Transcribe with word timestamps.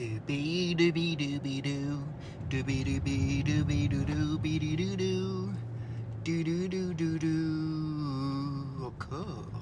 Doobie 0.00 0.74
doobie 0.74 1.14
doobie 1.14 1.60
doo. 1.60 2.00
Doobie 2.48 2.84
doobie 2.84 3.42
doobie 3.44 3.86
doo 3.86 4.04
doobie 4.08 4.58
doo 4.58 4.76
doo 4.76 4.96
doo. 4.96 5.52
Doo 6.24 6.42
doo 6.42 6.68
doo 6.68 6.94
doo 6.94 7.18
doo. 7.18 8.86
Encore. 8.86 9.60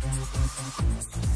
Bonjour, 0.00 1.29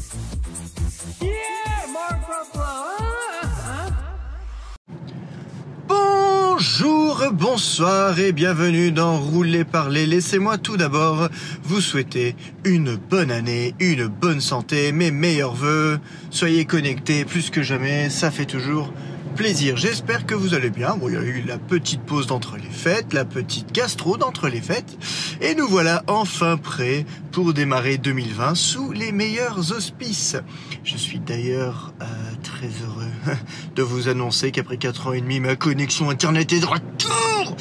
bonsoir 7.31 8.19
et 8.19 8.31
bienvenue 8.31 8.91
dans 8.91 9.17
Rouler 9.17 9.63
Parler. 9.63 10.05
Laissez-moi 10.05 10.57
tout 10.57 10.77
d'abord 10.77 11.29
vous 11.63 11.81
souhaiter 11.81 12.35
une 12.63 12.95
bonne 12.95 13.31
année, 13.31 13.73
une 13.79 14.07
bonne 14.07 14.41
santé, 14.41 14.91
mes 14.91 15.11
meilleurs 15.11 15.55
voeux. 15.55 15.99
Soyez 16.29 16.65
connectés 16.65 17.25
plus 17.25 17.49
que 17.49 17.63
jamais, 17.63 18.09
ça 18.09 18.31
fait 18.31 18.45
toujours 18.45 18.93
plaisir. 19.35 19.75
J'espère 19.75 20.25
que 20.25 20.35
vous 20.35 20.53
allez 20.53 20.69
bien. 20.69 20.95
Bon, 20.97 21.09
il 21.09 21.15
y 21.15 21.17
a 21.17 21.21
eu 21.21 21.43
la 21.45 21.57
petite 21.57 22.01
pause 22.01 22.27
d'entre 22.27 22.57
les 22.57 22.69
fêtes, 22.69 23.13
la 23.13 23.25
petite 23.25 23.71
gastro 23.71 24.17
d'entre 24.17 24.47
les 24.47 24.61
fêtes. 24.61 24.97
Et 25.41 25.55
nous 25.55 25.67
voilà 25.67 26.03
enfin 26.07 26.57
prêts 26.57 27.05
pour 27.31 27.53
démarrer 27.53 27.97
2020 27.97 28.55
sous 28.55 28.91
les 28.91 29.11
meilleurs 29.11 29.71
auspices. 29.71 30.37
Je 30.83 30.95
suis 30.95 31.19
d'ailleurs 31.19 31.93
euh, 32.01 32.05
très 32.45 32.67
heureux 32.67 33.35
de 33.75 33.81
vous 33.81 34.07
annoncer 34.07 34.51
qu'après 34.51 34.77
4 34.77 35.07
ans 35.07 35.13
et 35.13 35.21
demi, 35.21 35.39
ma 35.39 35.55
connexion 35.55 36.09
Internet 36.09 36.53
est 36.53 36.59
de 36.59 36.65
retour. 36.65 37.55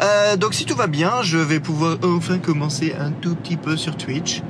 Euh, 0.00 0.36
donc 0.36 0.54
si 0.54 0.64
tout 0.64 0.74
va 0.74 0.88
bien, 0.88 1.22
je 1.22 1.38
vais 1.38 1.60
pouvoir 1.60 1.98
enfin 2.02 2.38
commencer 2.38 2.94
un 2.98 3.12
tout 3.12 3.36
petit 3.36 3.56
peu 3.56 3.76
sur 3.76 3.96
Twitch. 3.96 4.42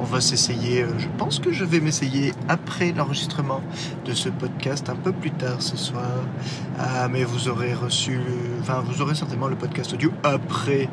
On 0.00 0.04
va 0.04 0.22
s'essayer, 0.22 0.82
euh, 0.82 0.88
je 0.98 1.08
pense 1.18 1.40
que 1.40 1.52
je 1.52 1.62
vais 1.62 1.78
m'essayer 1.78 2.32
après 2.48 2.92
l'enregistrement 2.92 3.60
de 4.06 4.14
ce 4.14 4.30
podcast 4.30 4.88
un 4.88 4.96
peu 4.96 5.12
plus 5.12 5.30
tard 5.30 5.60
ce 5.60 5.76
soir. 5.76 6.10
Ah, 6.78 7.06
mais 7.08 7.22
vous 7.22 7.48
aurez 7.48 7.74
reçu, 7.74 8.18
enfin 8.62 8.82
vous 8.86 9.02
aurez 9.02 9.14
certainement 9.14 9.48
le 9.48 9.56
podcast 9.56 9.92
audio 9.92 10.10
après 10.22 10.88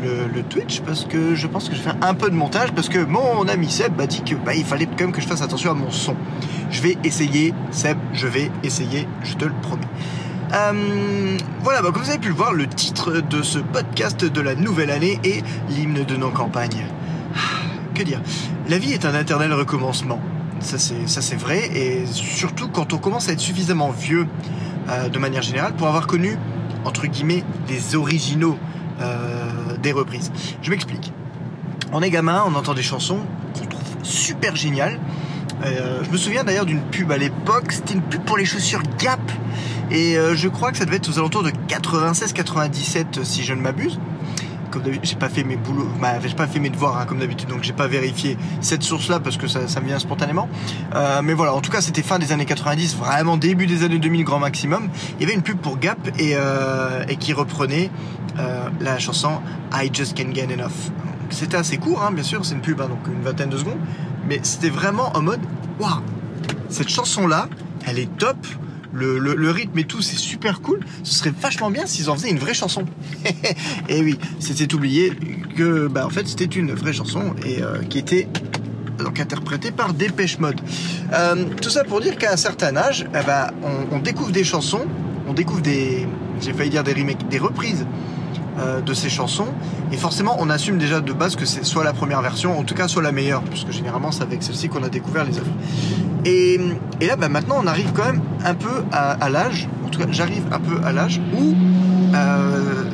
le, 0.00 0.42
Twitch 0.42 0.80
parce 0.80 1.04
que 1.04 1.34
je 1.34 1.46
pense 1.48 1.68
que 1.68 1.74
je 1.74 1.78
vais 1.78 1.90
faire 1.90 1.98
un 2.02 2.14
peu 2.14 2.30
de 2.30 2.34
montage 2.34 2.72
parce 2.72 2.88
que 2.88 3.04
mon 3.04 3.48
ami 3.48 3.68
Seb 3.68 3.96
m'a 3.96 4.06
dit 4.06 4.22
que 4.22 4.36
bah, 4.36 4.54
il 4.54 4.64
fallait 4.64 4.86
quand 4.86 5.00
même 5.00 5.12
que 5.12 5.20
je 5.20 5.26
fasse 5.26 5.42
attention 5.42 5.72
à 5.72 5.74
mon 5.74 5.90
son. 5.90 6.14
Je 6.70 6.82
vais 6.82 6.96
essayer, 7.02 7.54
Seb, 7.72 7.98
je 8.12 8.28
vais 8.28 8.50
essayer, 8.62 9.08
je 9.24 9.34
te 9.34 9.44
le 9.44 9.54
promets. 9.60 9.82
Euh, 10.54 11.36
voilà, 11.62 11.82
bah, 11.82 11.90
comme 11.92 12.02
vous 12.02 12.10
avez 12.10 12.18
pu 12.18 12.28
le 12.28 12.34
voir, 12.34 12.52
le 12.52 12.68
titre 12.68 13.22
de 13.22 13.42
ce 13.42 13.58
podcast 13.58 14.24
de 14.24 14.40
la 14.40 14.54
nouvelle 14.54 14.90
année 14.90 15.18
est 15.24 15.42
l'hymne 15.70 16.04
de 16.04 16.16
nos 16.16 16.30
campagnes. 16.30 16.86
La 18.68 18.78
vie 18.78 18.92
est 18.92 19.04
un 19.04 19.18
éternel 19.18 19.52
recommencement. 19.52 20.20
Ça 20.60 20.78
c'est, 20.78 21.36
vrai, 21.36 21.70
et 21.74 22.06
surtout 22.06 22.68
quand 22.68 22.92
on 22.92 22.98
commence 22.98 23.28
à 23.28 23.32
être 23.32 23.40
suffisamment 23.40 23.90
vieux 23.90 24.28
euh, 24.88 25.08
de 25.08 25.18
manière 25.18 25.42
générale 25.42 25.74
pour 25.74 25.88
avoir 25.88 26.06
connu, 26.06 26.38
entre 26.84 27.06
guillemets, 27.08 27.42
les 27.68 27.96
originaux 27.96 28.56
euh, 29.00 29.76
des 29.82 29.90
reprises. 29.90 30.30
Je 30.62 30.70
m'explique. 30.70 31.12
On 31.92 32.00
est 32.00 32.10
gamin, 32.10 32.44
on 32.46 32.54
entend 32.54 32.74
des 32.74 32.82
chansons 32.82 33.18
qu'on 33.58 33.66
trouve 33.66 33.82
super 34.04 34.54
géniales. 34.54 35.00
Euh, 35.64 36.02
je 36.04 36.10
me 36.10 36.16
souviens 36.16 36.44
d'ailleurs 36.44 36.66
d'une 36.66 36.80
pub 36.80 37.10
à 37.10 37.18
l'époque, 37.18 37.72
c'était 37.72 37.94
une 37.94 38.02
pub 38.02 38.22
pour 38.22 38.36
les 38.36 38.44
chaussures 38.44 38.82
Gap. 38.98 39.20
Et 39.90 40.16
je 40.34 40.48
crois 40.48 40.70
que 40.70 40.78
ça 40.78 40.86
devait 40.86 40.96
être 40.96 41.10
aux 41.10 41.18
alentours 41.18 41.42
de 41.42 41.50
96-97 41.68 43.24
si 43.24 43.42
je 43.42 43.52
ne 43.52 43.60
m'abuse. 43.60 43.98
Comme 44.72 44.82
d'habitude, 44.82 45.04
j'ai 45.04 45.16
pas 45.16 45.28
fait 45.28 45.44
mes 45.44 45.58
bah, 46.00 46.14
pas 46.34 46.46
fait 46.46 46.58
mes 46.58 46.70
devoirs 46.70 46.98
hein, 46.98 47.04
comme 47.06 47.18
d'habitude, 47.18 47.48
donc 47.48 47.62
j'ai 47.62 47.74
pas 47.74 47.86
vérifié 47.86 48.38
cette 48.62 48.82
source-là 48.82 49.20
parce 49.20 49.36
que 49.36 49.46
ça, 49.46 49.68
ça 49.68 49.80
me 49.80 49.86
vient 49.86 49.98
spontanément. 49.98 50.48
Euh, 50.94 51.20
mais 51.22 51.34
voilà, 51.34 51.52
en 51.52 51.60
tout 51.60 51.70
cas, 51.70 51.82
c'était 51.82 52.02
fin 52.02 52.18
des 52.18 52.32
années 52.32 52.46
90, 52.46 52.96
vraiment 52.96 53.36
début 53.36 53.66
des 53.66 53.84
années 53.84 53.98
2000 53.98 54.24
grand 54.24 54.38
maximum. 54.38 54.88
Il 55.18 55.22
y 55.22 55.24
avait 55.24 55.34
une 55.34 55.42
pub 55.42 55.58
pour 55.58 55.78
Gap 55.78 55.98
et, 56.18 56.32
euh, 56.36 57.04
qui 57.20 57.34
reprenait 57.34 57.90
euh, 58.38 58.68
la 58.80 58.98
chanson 58.98 59.40
I 59.74 59.90
Just 59.92 60.16
Can't 60.16 60.34
Get 60.34 60.52
Enough. 60.52 60.90
C'était 61.28 61.58
assez 61.58 61.76
court, 61.76 62.02
hein, 62.02 62.10
bien 62.10 62.24
sûr, 62.24 62.44
c'est 62.44 62.54
une 62.54 62.62
pub, 62.62 62.80
hein, 62.80 62.88
donc 62.88 63.06
une 63.06 63.22
vingtaine 63.22 63.50
de 63.50 63.58
secondes, 63.58 63.78
mais 64.26 64.40
c'était 64.42 64.70
vraiment 64.70 65.14
en 65.14 65.20
mode, 65.20 65.40
waouh, 65.78 66.00
cette 66.68 66.88
chanson-là, 66.88 67.48
elle 67.86 67.98
est 67.98 68.16
top. 68.16 68.36
Le, 68.92 69.50
rythme 69.50 69.78
et 69.78 69.84
tout, 69.84 70.02
c'est 70.02 70.16
super 70.16 70.60
cool. 70.60 70.80
Ce 71.02 71.14
serait 71.14 71.32
vachement 71.38 71.70
bien 71.70 71.86
s'ils 71.86 72.10
en 72.10 72.14
faisaient 72.14 72.30
une 72.30 72.38
vraie 72.38 72.54
chanson. 72.54 72.84
et 73.88 74.02
oui, 74.02 74.18
c'était 74.38 74.72
oublié 74.74 75.12
que, 75.56 75.88
bah, 75.88 76.08
c'était 76.24 76.44
une 76.44 76.72
vraie 76.72 76.92
chanson 76.92 77.34
et 77.44 77.62
euh, 77.62 77.82
qui 77.82 77.98
était 77.98 78.28
donc 78.98 79.18
interprétée 79.20 79.70
par 79.70 79.94
Dépêche 79.94 80.38
Mode. 80.38 80.60
Euh, 81.12 81.44
tout 81.60 81.70
ça 81.70 81.84
pour 81.84 82.00
dire 82.00 82.16
qu'à 82.16 82.32
un 82.32 82.36
certain 82.36 82.76
âge, 82.76 83.06
eh 83.08 83.26
ben, 83.26 83.50
on, 83.62 83.96
on 83.96 83.98
découvre 83.98 84.30
des 84.30 84.44
chansons, 84.44 84.84
on 85.26 85.32
découvre 85.32 85.62
des, 85.62 86.06
j'ai 86.40 86.52
failli 86.52 86.70
dire 86.70 86.84
des 86.84 86.92
remakes, 86.92 87.28
des 87.28 87.38
reprises 87.38 87.86
de 88.84 88.94
ces 88.94 89.08
chansons. 89.08 89.46
Et 89.92 89.96
forcément, 89.96 90.36
on 90.38 90.50
assume 90.50 90.78
déjà 90.78 91.00
de 91.00 91.12
base 91.12 91.36
que 91.36 91.46
c'est 91.46 91.64
soit 91.64 91.84
la 91.84 91.92
première 91.92 92.20
version, 92.20 92.58
en 92.58 92.64
tout 92.64 92.74
cas 92.74 92.86
soit 92.86 93.02
la 93.02 93.12
meilleure, 93.12 93.42
puisque 93.42 93.70
généralement 93.70 94.12
c'est 94.12 94.22
avec 94.22 94.42
celle-ci 94.42 94.68
qu'on 94.68 94.82
a 94.82 94.88
découvert 94.88 95.24
les 95.24 95.38
œuvres. 95.38 95.52
Et, 96.24 96.60
et 97.00 97.06
là, 97.06 97.16
bah, 97.16 97.28
maintenant, 97.28 97.56
on 97.60 97.66
arrive 97.66 97.92
quand 97.94 98.04
même 98.04 98.20
un 98.44 98.54
peu 98.54 98.84
à, 98.92 99.28
l'âge, 99.28 99.68
en 99.84 99.88
tout 99.88 99.98
cas 99.98 100.06
j'arrive 100.10 100.44
un 100.52 100.60
peu 100.60 100.84
à 100.84 100.92
l'âge 100.92 101.20
où 101.36 101.54
euh, 102.14 102.84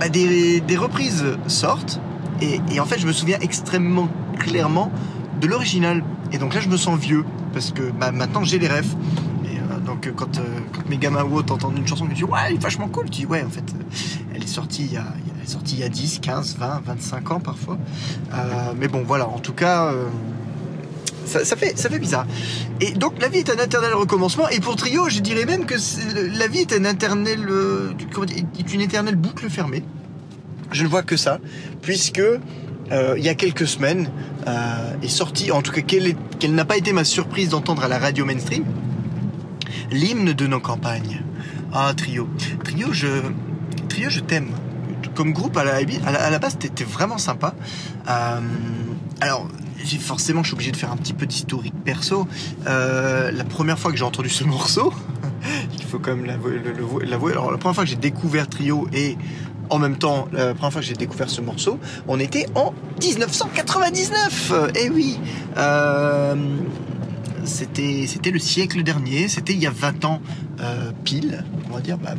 bah, 0.00 0.08
des, 0.08 0.60
des 0.60 0.76
reprises 0.76 1.24
sortent. 1.46 2.00
Et, 2.40 2.60
et 2.72 2.80
en 2.80 2.84
fait, 2.84 2.98
je 2.98 3.06
me 3.06 3.12
souviens 3.12 3.38
extrêmement 3.40 4.08
clairement 4.38 4.90
de 5.40 5.46
l'original. 5.46 6.02
Et 6.32 6.38
donc 6.38 6.54
là, 6.54 6.60
je 6.60 6.68
me 6.68 6.76
sens 6.76 6.98
vieux, 6.98 7.24
parce 7.52 7.70
que 7.70 7.90
bah, 7.90 8.12
maintenant 8.12 8.44
j'ai 8.44 8.58
les 8.58 8.68
refs. 8.68 8.94
Et, 9.44 9.58
euh, 9.58 9.78
donc 9.84 10.12
quand, 10.14 10.38
euh, 10.38 10.42
mes 10.88 10.98
gamins 10.98 11.24
ou 11.24 11.36
autres 11.36 11.54
entendent 11.54 11.78
une 11.78 11.86
chanson, 11.86 12.04
ils 12.04 12.10
me 12.10 12.14
disent 12.14 12.24
Ouais, 12.24 12.40
elle 12.48 12.54
est 12.54 12.62
vachement 12.62 12.88
cool. 12.88 13.04
Tu 13.04 13.20
dis 13.20 13.26
Ouais, 13.26 13.42
en 13.42 13.50
fait, 13.50 13.64
euh, 13.74 14.22
sortie 14.54 14.84
il 14.84 14.92
y 14.92 14.96
a, 14.96 15.04
elle 15.36 15.44
est 15.44 15.50
sortie 15.50 15.74
il 15.74 15.80
y 15.80 15.84
a 15.84 15.88
10, 15.88 16.20
15, 16.20 16.56
20, 16.58 16.82
25 16.86 17.30
ans 17.32 17.40
parfois. 17.40 17.78
Euh, 18.32 18.72
mais 18.78 18.88
bon, 18.88 19.02
voilà, 19.04 19.26
en 19.28 19.38
tout 19.40 19.52
cas, 19.52 19.86
euh, 19.86 20.06
ça, 21.26 21.56
fait, 21.56 21.98
bizarre. 21.98 22.26
Et 22.80 22.92
donc 22.92 23.20
la 23.20 23.28
vie 23.28 23.38
est 23.38 23.50
un 23.50 23.62
éternel 23.62 23.94
recommencement. 23.94 24.48
Et 24.50 24.60
pour 24.60 24.76
Trio, 24.76 25.08
je 25.08 25.20
dirais 25.20 25.44
même 25.44 25.66
que 25.66 25.74
la 26.38 26.46
vie 26.46 26.60
est 26.60 26.72
un 26.72 26.84
éternel, 26.84 27.46
euh, 27.48 27.92
une 28.72 28.80
éternelle 28.80 29.16
boucle 29.16 29.50
fermée. 29.50 29.82
Je 30.70 30.84
ne 30.84 30.88
vois 30.88 31.02
que 31.02 31.16
ça, 31.16 31.40
puisque 31.82 32.22
il 32.90 33.24
y 33.24 33.28
a 33.28 33.34
quelques 33.34 33.66
semaines 33.66 34.08
est 35.02 35.08
sorti, 35.08 35.50
en 35.50 35.62
tout 35.62 35.72
cas 35.72 35.80
quelle 35.80 36.54
n'a 36.54 36.64
pas 36.64 36.76
été 36.76 36.92
ma 36.92 37.04
surprise 37.04 37.48
d'entendre 37.48 37.82
à 37.82 37.88
la 37.88 37.98
radio 37.98 38.24
mainstream, 38.24 38.64
l'hymne 39.90 40.32
de 40.32 40.46
nos 40.46 40.60
campagnes. 40.60 41.22
Ah 41.72 41.92
Trio, 41.96 42.28
Trio, 42.64 42.92
je, 42.92 43.08
Trio, 43.88 44.10
je 44.10 44.20
t'aime. 44.20 44.48
Comme 45.14 45.32
groupe 45.32 45.56
à 45.56 45.64
la, 45.64 46.38
base, 46.38 46.58
t'étais 46.58 46.84
vraiment 46.84 47.18
sympa. 47.18 47.54
Euh, 48.08 48.40
alors, 49.20 49.48
forcément, 50.00 50.42
je 50.42 50.48
suis 50.48 50.54
obligé 50.54 50.72
de 50.72 50.76
faire 50.76 50.90
un 50.90 50.96
petit 50.96 51.12
peu 51.12 51.26
d'historique 51.26 51.74
perso. 51.84 52.26
Euh, 52.66 53.30
la 53.30 53.44
première 53.44 53.78
fois 53.78 53.92
que 53.92 53.96
j'ai 53.96 54.04
entendu 54.04 54.28
ce 54.28 54.44
morceau, 54.44 54.92
il 55.78 55.84
faut 55.84 55.98
quand 55.98 56.16
même 56.16 56.24
l'avouer. 56.26 57.32
Alors, 57.32 57.52
la 57.52 57.58
première 57.58 57.74
fois 57.74 57.84
que 57.84 57.90
j'ai 57.90 57.96
découvert 57.96 58.48
Trio 58.48 58.88
et 58.92 59.16
en 59.70 59.78
même 59.78 59.96
temps, 59.96 60.28
la 60.32 60.54
première 60.54 60.72
fois 60.72 60.80
que 60.82 60.86
j'ai 60.86 60.94
découvert 60.94 61.30
ce 61.30 61.40
morceau, 61.40 61.78
on 62.06 62.18
était 62.20 62.46
en 62.54 62.74
1999. 63.00 64.52
Eh 64.74 64.90
oui. 64.90 65.18
Euh, 65.56 66.34
c'était 67.44 68.04
c'était 68.06 68.30
le 68.30 68.38
siècle 68.38 68.82
dernier, 68.82 69.28
c'était 69.28 69.52
il 69.52 69.62
y 69.62 69.66
a 69.66 69.70
20 69.70 70.04
ans 70.04 70.20
euh, 70.60 70.90
pile, 71.04 71.44
on 71.70 71.74
va 71.74 71.80
dire. 71.80 71.98
Bah, 71.98 72.14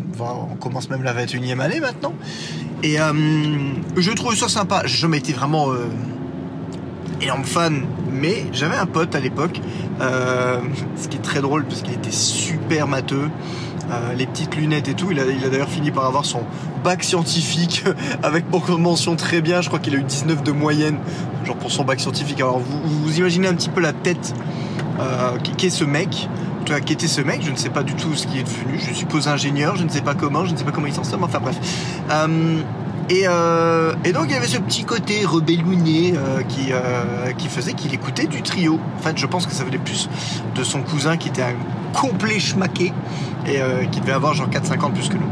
on 0.52 0.56
commence 0.56 0.90
même 0.90 1.04
la 1.04 1.14
21e 1.14 1.60
année 1.60 1.80
maintenant. 1.80 2.14
Et 2.84 3.00
euh, 3.00 3.14
je 3.98 4.12
trouve 4.12 4.36
ça 4.36 4.50
sympa. 4.50 4.84
J'ai 4.86 4.98
jamais 4.98 5.18
été 5.18 5.34
vraiment 5.34 5.72
euh, 5.72 5.88
énorme 7.22 7.44
fan, 7.44 7.86
mais 8.12 8.46
j'avais 8.52 8.76
un 8.76 8.86
pote 8.86 9.16
à 9.16 9.20
l'époque, 9.20 9.60
ce 10.00 11.08
qui 11.08 11.18
est 11.18 11.22
très 11.22 11.42
drôle 11.42 11.66
parce 11.66 11.82
qu'il 11.82 11.94
était 11.94 12.12
super 12.12 12.88
matheux. 12.88 13.30
Les 14.18 14.26
petites 14.26 14.56
lunettes 14.56 14.88
et 14.88 14.96
tout. 14.96 15.12
Il 15.12 15.20
a, 15.20 15.26
il 15.26 15.44
a 15.46 15.50
d'ailleurs 15.50 15.70
fini 15.70 15.92
par 15.92 16.06
avoir 16.06 16.26
son 16.26 16.42
bac 16.84 17.04
scientifique 17.04 17.84
avec 18.24 18.50
beaucoup 18.50 18.72
de 18.72 18.80
mentions 18.80 19.16
très 19.16 19.42
bien. 19.42 19.62
Je 19.62 19.68
crois 19.68 19.80
qu'il 19.80 19.94
a 19.96 20.00
eu 20.00 20.04
19 20.04 20.42
de 20.42 20.52
moyenne, 20.52 20.98
genre 21.46 21.56
pour 21.56 21.72
son 21.72 21.84
bac 21.84 22.00
scientifique. 22.00 22.40
Alors 22.40 22.60
vous 22.60 23.20
imaginez 23.20 23.48
un 23.48 23.54
petit 23.54 23.70
peu 23.70 23.82
la 23.82 23.94
tête 23.94 24.34
euh, 25.00 25.38
qui, 25.38 25.66
est 25.66 25.70
ce 25.70 25.84
mec. 25.84 26.30
Cas, 26.66 26.80
qui 26.80 26.94
était 26.94 27.08
ce 27.08 27.22
mec, 27.22 27.42
je 27.44 27.52
ne 27.52 27.56
sais 27.56 27.70
pas 27.70 27.84
du 27.84 27.94
tout 27.94 28.16
ce 28.16 28.26
qui 28.26 28.40
est 28.40 28.44
devenu. 28.44 28.80
Je 28.80 28.94
suppose 28.94 29.28
ingénieur, 29.28 29.76
je 29.76 29.84
ne 29.84 29.90
sais 29.90 30.02
pas 30.02 30.16
comment, 30.16 30.46
je 30.46 30.54
ne 30.54 30.58
sais 30.58 30.64
pas 30.64 30.72
comment 30.72 30.88
il 30.88 30.94
s'en 30.94 31.04
sort, 31.04 31.20
enfin 31.22 31.40
bref. 31.40 31.58
Euh, 32.10 32.62
Et, 33.08 33.26
euh, 33.28 33.94
et 34.04 34.14
donc 34.14 34.26
il 34.30 34.32
y 34.32 34.36
avait 34.36 34.48
ce 34.48 34.58
petit 34.58 34.84
côté 34.84 35.26
rebellouné 35.26 36.16
qui, 36.48 37.48
faisait 37.50 37.74
qu'il 37.74 37.94
écoutait 37.94 38.26
du 38.26 38.42
trio. 38.42 38.80
En 38.98 39.02
fait, 39.02 39.16
je 39.16 39.28
pense 39.28 39.46
que 39.46 39.54
ça 39.54 39.64
venait 39.64 39.78
plus 39.78 40.10
de 40.56 40.64
son 40.64 40.82
cousin 40.82 41.18
qui 41.18 41.28
était 41.28 41.44
un 41.44 41.54
complet 41.94 42.40
schmaqué 42.40 42.92
et 43.46 43.60
qui 43.92 44.02
devait 44.02 44.14
avoir 44.14 44.34
genre 44.34 44.50
4-5 44.50 44.86
ans 44.86 44.90
de 44.90 44.96
plus 44.96 45.10
que 45.10 45.18
nous. 45.18 45.30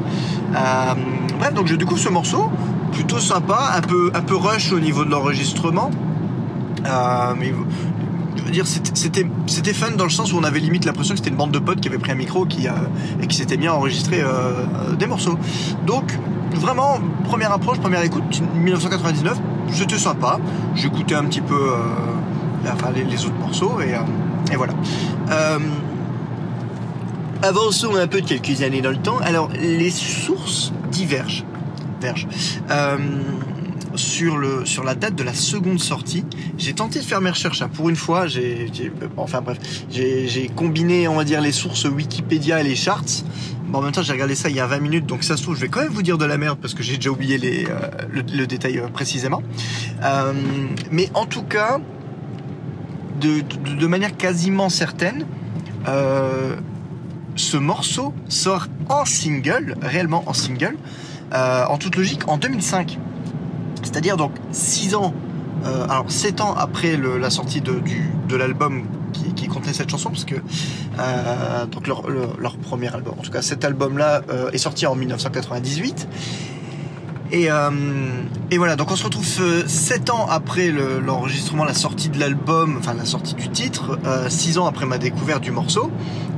Bref, 1.39 1.53
donc 1.55 1.65
je 1.65 1.75
découvre 1.75 1.99
ce 1.99 2.09
morceau, 2.09 2.51
plutôt 2.91 3.19
sympa, 3.19 3.71
un 4.13 4.21
peu, 4.21 4.35
rush 4.35 4.71
au 4.71 4.79
niveau 4.79 5.03
de 5.03 5.09
l'enregistrement. 5.09 5.89
Je 8.43 8.47
veux 8.47 8.51
dire, 8.53 8.67
c'était- 8.67 9.73
fun 9.73 9.91
dans 9.97 10.03
le 10.03 10.09
sens 10.09 10.33
où 10.33 10.37
on 10.37 10.43
avait 10.43 10.59
limite 10.59 10.85
l'impression 10.85 11.13
que 11.13 11.19
c'était 11.19 11.29
une 11.29 11.37
bande 11.37 11.51
de 11.51 11.59
potes 11.59 11.79
qui 11.79 11.87
avait 11.87 11.97
pris 11.97 12.11
un 12.11 12.15
micro 12.15 12.45
qui, 12.45 12.67
a- 12.67 12.75
et 13.21 13.27
qui 13.27 13.37
s'était 13.37 13.57
mis 13.57 13.67
à 13.67 13.73
enregistrer 13.75 14.21
euh, 14.21 14.27
euh, 14.27 14.95
des 14.95 15.07
morceaux. 15.07 15.37
Donc, 15.87 16.17
vraiment, 16.53 16.99
première 17.23 17.51
approche, 17.51 17.79
première 17.79 18.03
écoute, 18.03 18.41
1999, 18.55 19.37
c'était 19.71 19.97
sympa. 19.97 20.39
J'écoutais 20.75 21.15
un 21.15 21.23
petit 21.25 21.41
peu 21.41 21.55
euh, 21.55 21.77
les, 22.95 23.25
autres 23.25 23.39
morceaux 23.39 23.79
et, 23.81 23.93
euh, 23.93 23.97
voilà. 24.57 24.73
Euh, 25.31 25.59
avançons 27.41 27.95
un 27.95 28.07
peu 28.07 28.21
de 28.21 28.27
quelques 28.27 28.61
années 28.61 28.81
dans 28.81 28.91
le 28.91 28.97
temps. 28.97 29.17
Alors, 29.23 29.49
les 29.59 29.89
sources 29.89 30.73
divergent. 30.91 31.45
Sur, 33.95 34.37
le, 34.37 34.65
sur 34.65 34.83
la 34.83 34.95
date 34.95 35.15
de 35.15 35.23
la 35.23 35.33
seconde 35.33 35.79
sortie, 35.79 36.25
j'ai 36.57 36.73
tenté 36.73 36.99
de 36.99 37.03
faire 37.05 37.21
mes 37.21 37.29
recherches. 37.29 37.61
hein. 37.61 37.69
Pour 37.71 37.89
une 37.89 37.95
fois, 37.95 38.25
j'ai, 38.25 38.71
enfin 39.17 39.41
bref, 39.41 39.59
j'ai, 39.91 40.49
combiné, 40.55 41.07
on 41.07 41.15
va 41.15 41.23
dire, 41.23 41.41
les 41.41 41.51
sources 41.51 41.85
Wikipédia 41.85 42.59
et 42.59 42.63
les 42.63 42.75
charts. 42.75 43.23
En 43.71 43.81
même 43.81 43.91
temps, 43.91 44.03
j'ai 44.03 44.13
regardé 44.13 44.35
ça 44.35 44.49
il 44.49 44.55
y 44.55 44.59
a 44.59 44.67
20 44.67 44.79
minutes, 44.79 45.05
donc 45.05 45.23
ça 45.23 45.35
se 45.35 45.43
trouve, 45.43 45.55
je 45.55 45.61
vais 45.61 45.67
quand 45.67 45.81
même 45.81 45.91
vous 45.91 46.03
dire 46.03 46.17
de 46.17 46.25
la 46.25 46.37
merde 46.37 46.59
parce 46.61 46.73
que 46.75 46.83
j'ai 46.83 46.95
déjà 46.97 47.09
oublié 47.09 47.37
les, 47.39 47.65
euh, 47.65 48.23
le, 48.31 48.45
détail 48.45 48.77
euh, 48.77 48.87
précisément. 48.87 49.41
Euh, 50.03 50.33
mais 50.91 51.09
en 51.15 51.25
tout 51.25 51.43
cas, 51.43 51.79
de, 53.19 53.41
de, 53.41 53.75
de 53.75 53.87
manière 53.87 54.15
quasiment 54.15 54.69
certaine, 54.69 55.25
ce 57.35 57.57
morceau 57.57 58.13
sort 58.29 58.67
en 58.89 59.05
single, 59.05 59.75
réellement 59.81 60.23
en 60.27 60.33
single, 60.33 60.77
en 61.31 61.77
toute 61.77 61.95
logique, 61.95 62.27
en 62.27 62.37
2005. 62.37 62.97
C'est-à-dire 63.93 64.17
donc 64.17 64.31
6 64.51 64.95
ans, 64.95 65.13
euh, 65.65 65.83
alors 65.87 66.05
7 66.09 66.41
ans 66.41 66.55
après 66.57 66.97
la 66.97 67.29
sortie 67.29 67.61
de, 67.61 68.35
l'album 68.35 68.85
qui, 69.35 69.47
contenait 69.47 69.71
cette 69.73 69.91
chanson, 69.91 70.09
parce 70.09 70.25
que 70.25 70.33
euh, 70.97 71.65
donc 71.67 71.85
leur, 71.85 72.01
premier 72.57 72.91
album, 72.91 73.13
en 73.19 73.21
tout 73.21 73.29
cas 73.29 73.43
cet 73.43 73.63
album-là 73.63 74.23
euh, 74.31 74.49
est 74.49 74.57
sorti 74.57 74.87
en 74.87 74.95
1998. 74.95 76.07
Et, 77.31 77.49
voilà, 78.57 78.75
donc 78.75 78.89
on 78.89 78.95
se 78.95 79.03
retrouve 79.03 79.25
7 79.67 80.09
ans 80.09 80.25
après 80.27 80.69
le- 80.69 80.99
l'enregistrement, 80.99 81.63
la 81.63 81.75
sortie 81.75 82.09
de 82.09 82.19
l'album, 82.19 82.77
enfin 82.79 82.95
la 82.95 83.05
sortie 83.05 83.35
du 83.35 83.49
titre, 83.49 83.99
6 84.27 84.57
ans 84.57 84.65
après 84.65 84.87
ma 84.87 84.97
découverte 84.97 85.43
du 85.43 85.51
morceau, 85.51 85.91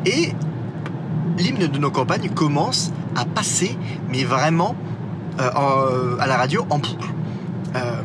et 0.06 0.34
l'hymne 1.38 1.68
de 1.68 1.78
nos 1.78 1.92
campagnes 1.92 2.30
commence 2.30 2.92
à 3.16 3.24
passer, 3.24 3.78
mais 4.10 4.26
vraiment 4.26 4.76
en- 5.40 6.20
à 6.20 6.28
la 6.28 6.36
radio 6.36 6.66
en 6.70 6.80
boucle. 6.80 7.08
Euh, 7.76 8.02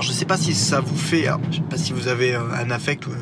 je 0.00 0.08
ne 0.08 0.12
sais 0.12 0.24
pas 0.24 0.36
si 0.36 0.54
ça 0.54 0.80
vous 0.80 0.96
fait, 0.96 1.26
je 1.50 1.56
sais 1.56 1.62
pas 1.62 1.76
si 1.76 1.92
vous 1.92 2.08
avez 2.08 2.34
un 2.34 2.70
affect 2.70 3.08
euh, 3.08 3.12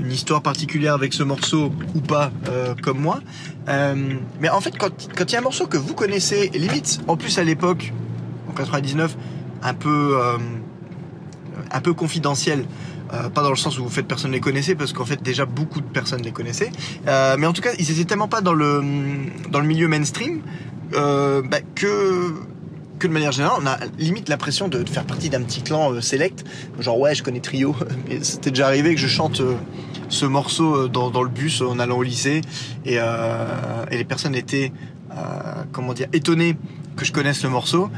une 0.00 0.10
histoire 0.10 0.40
particulière 0.40 0.94
avec 0.94 1.12
ce 1.12 1.22
morceau 1.22 1.72
ou 1.94 2.00
pas, 2.00 2.32
euh, 2.48 2.74
comme 2.80 2.98
moi. 2.98 3.20
Mais 3.68 4.48
en 4.48 4.60
fait, 4.60 4.76
quand 4.78 4.90
il 5.20 5.32
y 5.32 5.36
a 5.36 5.38
un 5.38 5.42
morceau 5.42 5.66
que 5.66 5.76
vous 5.76 5.94
connaissez, 5.94 6.48
limite, 6.54 7.00
en 7.06 7.16
plus 7.16 7.38
à 7.38 7.44
l'époque, 7.44 7.92
en 8.48 8.52
99, 8.52 9.16
un 9.62 9.74
peu, 9.74 10.18
un 11.70 11.80
peu 11.80 11.92
confidentiel. 11.92 12.64
Pas 13.34 13.42
dans 13.42 13.50
le 13.50 13.56
sens 13.56 13.78
où 13.78 13.84
vous 13.84 13.90
faites 13.90 14.08
personne 14.08 14.30
ne 14.30 14.36
les 14.36 14.40
connaissait 14.40 14.74
parce 14.74 14.94
qu'en 14.94 15.04
fait 15.04 15.22
déjà 15.22 15.44
beaucoup 15.44 15.82
de 15.82 15.86
personnes 15.86 16.22
les 16.22 16.32
connaissaient 16.32 16.72
mais 17.04 17.44
en 17.44 17.52
tout 17.52 17.60
cas 17.60 17.72
ils 17.78 17.90
étaient 17.90 18.06
tellement 18.06 18.26
pas 18.26 18.40
dans 18.40 18.54
le 18.54 18.82
dans 19.50 19.60
le 19.60 19.66
milieu 19.66 19.86
mainstream 19.86 20.40
bah, 20.92 21.58
que 21.74 22.32
de 23.06 23.12
manière 23.12 23.32
générale, 23.32 23.58
on 23.62 23.66
a 23.66 23.78
limite 23.98 24.28
l'impression 24.28 24.68
de, 24.68 24.84
faire 24.88 25.04
partie 25.04 25.30
d'un 25.30 25.42
petit 25.42 25.62
clan 25.62 25.92
euh, 25.92 26.00
select. 26.00 26.44
Genre, 26.78 26.98
ouais, 26.98 27.14
je 27.14 27.22
connais 27.22 27.40
Trio. 27.40 27.74
Mais 28.08 28.22
c'était 28.22 28.50
déjà 28.50 28.66
arrivé 28.66 28.94
que 28.94 29.00
je 29.00 29.08
chante 29.08 29.40
euh, 29.40 29.54
ce 30.08 30.26
morceau 30.26 30.74
euh, 30.74 30.88
dans, 30.88 31.22
le 31.22 31.28
bus 31.28 31.60
en 31.62 31.78
allant 31.78 31.98
au 31.98 32.02
lycée. 32.02 32.40
Et, 32.84 32.98
les 33.90 34.04
personnes 34.04 34.34
étaient, 34.34 34.72
comment 35.72 35.92
dire, 35.92 36.08
étonnées 36.12 36.56
que 36.96 37.04
je 37.04 37.12
connaisse 37.12 37.42
le 37.42 37.50
morceau. 37.50 37.90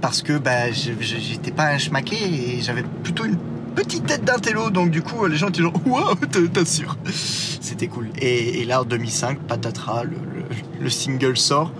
Parce 0.00 0.22
que 0.22 0.36
bah, 0.36 0.72
j'étais 0.72 1.52
pas 1.52 1.68
un 1.68 1.78
schmaqué 1.78 2.16
et 2.16 2.60
j'avais 2.60 2.82
plutôt 3.04 3.24
une 3.24 3.38
petite 3.76 4.06
tête 4.06 4.24
d'intello. 4.24 4.70
Donc, 4.70 4.90
du 4.90 5.02
coup, 5.02 5.26
les 5.26 5.36
gens 5.36 5.48
étaient 5.48 5.62
genre, 5.62 5.74
waouh, 5.86 6.16
t'assures. 6.52 6.96
C'était 7.12 7.86
cool. 7.86 8.08
Et, 8.20 8.64
là, 8.64 8.82
en 8.82 8.84
2005, 8.84 9.38
patatras, 9.40 10.04
le, 10.04 10.10
le- 10.10 10.82
le 10.82 10.90
single 10.90 11.36
sort. 11.36 11.72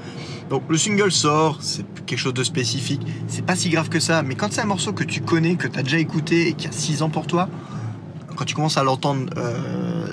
Donc 0.50 0.64
le 0.68 0.76
single 0.76 1.10
sort, 1.10 1.58
c'est 1.60 1.86
chose 2.20 2.34
de 2.34 2.44
spécifique, 2.44 3.06
c'est 3.28 3.44
pas 3.44 3.56
si 3.56 3.70
grave 3.70 3.88
que 3.88 4.00
ça, 4.00 4.22
mais 4.22 4.34
quand 4.34 4.52
c'est 4.52 4.60
un 4.60 4.66
morceau 4.66 4.92
que 4.92 5.04
tu 5.04 5.20
connais, 5.20 5.56
que 5.56 5.68
tu 5.68 5.78
as 5.78 5.82
déjà 5.82 5.98
écouté 5.98 6.48
et 6.48 6.52
qui 6.54 6.68
a 6.68 6.72
6 6.72 7.02
ans 7.02 7.10
pour 7.10 7.26
toi, 7.26 7.48
quand 8.36 8.44
tu 8.44 8.54
commences 8.54 8.78
à 8.78 8.82
l'entendre 8.82 9.26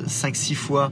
5-6 0.07 0.55
fois 0.55 0.91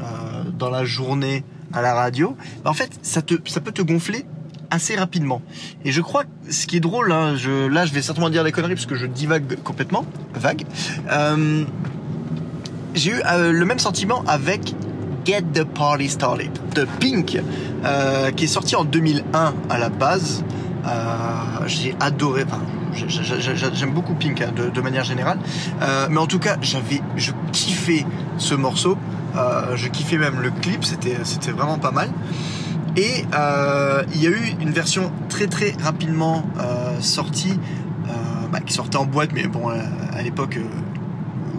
euh, 0.00 0.44
dans 0.58 0.70
la 0.70 0.84
journée 0.84 1.44
à 1.72 1.82
la 1.82 1.94
radio, 1.94 2.36
bah, 2.64 2.70
en 2.70 2.74
fait 2.74 2.90
ça, 3.02 3.22
te, 3.22 3.34
ça 3.46 3.60
peut 3.60 3.72
te 3.72 3.82
gonfler 3.82 4.24
assez 4.70 4.96
rapidement. 4.96 5.42
Et 5.84 5.92
je 5.92 6.00
crois 6.00 6.24
que 6.24 6.52
ce 6.52 6.66
qui 6.66 6.76
est 6.76 6.80
drôle, 6.80 7.12
hein, 7.12 7.36
je, 7.36 7.66
là 7.66 7.86
je 7.86 7.92
vais 7.92 8.02
certainement 8.02 8.30
dire 8.30 8.44
des 8.44 8.52
conneries 8.52 8.74
parce 8.74 8.86
que 8.86 8.94
je 8.94 9.06
divague 9.06 9.58
complètement, 9.62 10.04
vague. 10.34 10.64
Euh, 11.10 11.64
j'ai 12.94 13.10
eu 13.10 13.22
euh, 13.26 13.52
le 13.52 13.64
même 13.64 13.78
sentiment 13.78 14.24
avec 14.26 14.74
The 15.38 15.64
Party 15.64 16.08
Started 16.08 16.50
de 16.74 16.86
Pink, 16.98 17.38
euh, 17.84 18.30
qui 18.32 18.44
est 18.44 18.48
sorti 18.48 18.74
en 18.74 18.84
2001 18.84 19.54
à 19.68 19.78
la 19.78 19.88
base. 19.88 20.42
Euh, 20.86 20.90
j'ai 21.66 21.94
adoré, 22.00 22.44
enfin, 22.46 22.60
j'ai- 22.92 23.08
j'ai- 23.08 23.40
j'ai- 23.40 23.70
j'aime 23.72 23.92
beaucoup 23.92 24.14
Pink 24.14 24.40
hein, 24.40 24.50
de, 24.74 24.80
manière 24.80 25.04
générale, 25.04 25.38
Euh, 25.82 26.08
mais 26.10 26.18
en 26.18 26.26
tout 26.26 26.38
cas, 26.40 26.56
j'avais, 26.62 27.00
je 27.16 27.30
kiffais 27.52 28.04
ce 28.38 28.54
morceau, 28.54 28.96
je 29.76 29.88
kiffais 29.88 30.18
même 30.18 30.40
le 30.40 30.50
clip, 30.50 30.84
c'était, 30.84 31.52
vraiment 31.52 31.78
pas 31.78 31.92
mal. 31.92 32.08
Et 32.96 33.24
il 34.14 34.22
y 34.22 34.26
a 34.26 34.30
eu 34.30 34.56
une 34.60 34.70
version 34.70 35.12
très 35.28 35.46
très 35.46 35.74
rapidement 35.82 36.42
sortie, 37.00 37.58
bah, 38.50 38.58
qui 38.66 38.72
sortait 38.74 38.96
en 38.96 39.04
boîte, 39.04 39.30
mais 39.32 39.46
bon, 39.46 39.68
à, 39.68 40.22
l'époque, 40.22 40.58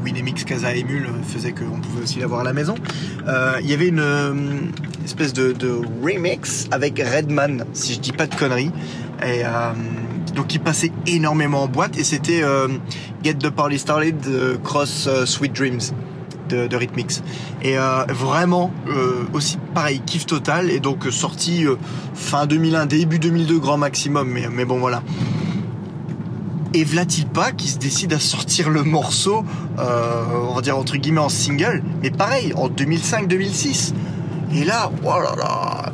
Winamix 0.03 0.43
Casa 0.43 0.75
Emule 0.75 1.09
faisait 1.27 1.51
qu'on 1.51 1.79
pouvait 1.79 2.03
aussi 2.03 2.19
l'avoir 2.19 2.41
à 2.41 2.43
la 2.43 2.53
maison. 2.53 2.75
Euh, 3.27 3.57
il 3.61 3.69
y 3.69 3.73
avait 3.73 3.87
une, 3.87 3.99
euh, 3.99 4.33
espèce 5.05 5.33
de, 5.33 5.55
remix 6.03 6.67
avec 6.71 6.99
Redman, 6.99 7.65
si 7.73 7.93
je 7.93 7.99
dis 7.99 8.11
pas 8.11 8.27
de 8.27 8.35
conneries. 8.35 8.71
Et 9.23 9.45
euh, 9.45 9.71
donc 10.35 10.47
qui 10.47 10.59
passait 10.59 10.91
énormément 11.05 11.63
en 11.63 11.67
boîte 11.67 11.97
et 11.97 12.03
c'était 12.03 12.41
Get 13.23 13.35
the 13.35 13.49
Party 13.49 13.77
Started 13.77 14.59
Cross 14.63 15.09
Sweet 15.25 15.53
Dreams 15.53 15.81
de, 16.49 16.67
de 16.67 16.75
Rhythmix. 16.75 17.21
Et 17.61 17.75
vraiment 18.07 18.71
aussi 19.33 19.57
pareil, 19.75 20.01
kiff 20.05 20.25
total 20.25 20.71
et 20.71 20.79
donc 20.79 21.05
sorti 21.11 21.65
fin 22.15 22.47
2001, 22.47 22.85
début 22.85 23.19
2002 23.19 23.59
grand 23.59 23.77
maximum. 23.77 24.29
Mais, 24.29 24.47
mais 24.49 24.65
bon 24.65 24.79
voilà. 24.79 25.03
Et 26.73 26.83
v'là-t-il 26.85 27.27
pas 27.27 27.51
qui 27.51 27.67
se 27.67 27.77
décide 27.77 28.13
à 28.13 28.19
sortir 28.19 28.69
le 28.69 28.83
morceau, 28.83 29.43
euh, 29.79 30.23
on 30.49 30.53
va 30.53 30.61
dire 30.61 30.77
entre 30.77 30.95
guillemets 30.95 31.19
en 31.19 31.29
single, 31.29 31.83
mais 32.01 32.11
pareil, 32.11 32.53
en 32.55 32.69
2005-2006. 32.69 33.93
Et 34.53 34.63
là, 34.63 34.89
oh 35.05 35.11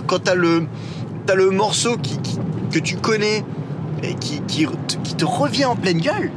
quand 0.05 0.23
t'as 0.23 0.35
le, 0.35 0.67
morceau 1.51 1.97
qui, 1.97 2.19
que 2.71 2.79
tu 2.79 2.95
connais 2.95 3.43
et 4.03 4.13
qui, 4.15 4.41
qui, 4.41 4.67
qui 5.03 5.15
te 5.15 5.25
revient 5.25 5.65
en 5.65 5.75
pleine 5.75 5.99
gueule, 5.99 6.31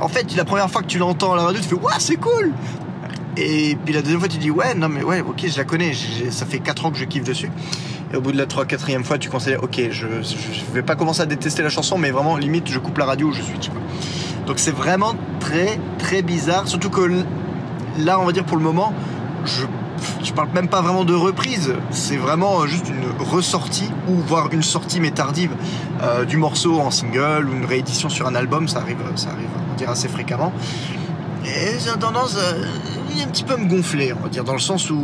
en 0.00 0.08
fait, 0.08 0.34
la 0.34 0.44
première 0.44 0.70
fois 0.70 0.82
que 0.82 0.88
tu 0.88 0.98
l'entends 0.98 1.32
à 1.32 1.36
la 1.36 1.42
radio, 1.44 1.60
tu 1.60 1.68
fais 1.68 1.74
Waouh, 1.76 1.94
c'est 1.98 2.16
cool 2.16 2.52
Et 3.36 3.76
puis 3.84 3.92
la 3.92 4.02
deuxième 4.02 4.20
fois, 4.20 4.28
tu 4.28 4.38
dis 4.38 4.50
Ouais, 4.50 4.74
non, 4.74 4.88
mais 4.88 5.02
ouais, 5.02 5.20
ok, 5.20 5.44
je 5.46 5.56
la 5.56 5.64
connais, 5.64 5.92
ça 6.30 6.46
fait 6.46 6.60
4 6.60 6.86
ans 6.86 6.90
que 6.90 6.98
je 6.98 7.04
kiffe 7.04 7.24
dessus. 7.24 7.50
Et 8.12 8.16
au 8.16 8.20
bout 8.20 8.32
de 8.32 8.38
la 8.38 8.46
3 8.46 8.64
4 8.64 9.02
fois, 9.04 9.18
tu 9.18 9.28
considères 9.28 9.62
Ok, 9.62 9.80
je, 9.90 10.06
je 10.22 10.72
vais 10.72 10.82
pas 10.82 10.94
commencer 10.94 11.22
à 11.22 11.26
détester 11.26 11.62
la 11.62 11.68
chanson, 11.68 11.98
mais 11.98 12.10
vraiment, 12.10 12.36
limite, 12.36 12.68
je 12.68 12.78
coupe 12.78 12.98
la 12.98 13.06
radio 13.06 13.28
où 13.28 13.32
je 13.32 13.42
vois. 13.42 13.54
Donc 14.46 14.58
c'est 14.58 14.74
vraiment 14.74 15.14
très, 15.40 15.78
très 15.98 16.22
bizarre. 16.22 16.68
Surtout 16.68 16.90
que 16.90 17.24
là, 17.98 18.20
on 18.20 18.24
va 18.24 18.32
dire 18.32 18.44
pour 18.44 18.56
le 18.56 18.62
moment, 18.62 18.92
je, 19.44 19.64
je 20.22 20.32
parle 20.32 20.48
même 20.54 20.68
pas 20.68 20.82
vraiment 20.82 21.04
de 21.04 21.14
reprise. 21.14 21.74
C'est 21.90 22.16
vraiment 22.16 22.66
juste 22.66 22.88
une 22.88 23.24
ressortie, 23.24 23.90
ou 24.08 24.14
voire 24.14 24.48
une 24.52 24.62
sortie, 24.62 25.00
mais 25.00 25.10
tardive, 25.10 25.52
euh, 26.02 26.24
du 26.24 26.36
morceau 26.36 26.80
en 26.80 26.90
single 26.90 27.48
ou 27.48 27.56
une 27.56 27.64
réédition 27.64 28.08
sur 28.08 28.26
un 28.26 28.34
album. 28.34 28.68
Ça 28.68 28.80
arrive, 28.80 28.98
ça 29.16 29.30
arrive, 29.30 29.48
on 29.80 29.90
assez 29.90 30.08
fréquemment. 30.08 30.52
J'ai 31.44 31.98
tendance 32.00 32.36
à 32.36 33.22
un 33.22 33.26
petit 33.28 33.44
peu 33.44 33.56
me 33.56 33.68
gonfler, 33.68 34.12
on 34.12 34.22
va 34.22 34.28
dire, 34.28 34.44
dans 34.44 34.54
le 34.54 34.58
sens 34.58 34.90
où 34.90 35.00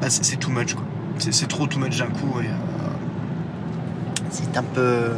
bah, 0.00 0.08
c'est 0.10 0.36
too 0.36 0.50
much, 0.50 0.74
quoi. 0.74 0.84
C'est 1.18 1.48
trop 1.48 1.66
too 1.66 1.78
much 1.78 1.96
d'un 1.98 2.06
coup. 2.06 2.40
Et, 2.40 2.46
euh, 2.46 2.88
c'est 4.30 4.56
un 4.56 4.62
peu. 4.62 5.12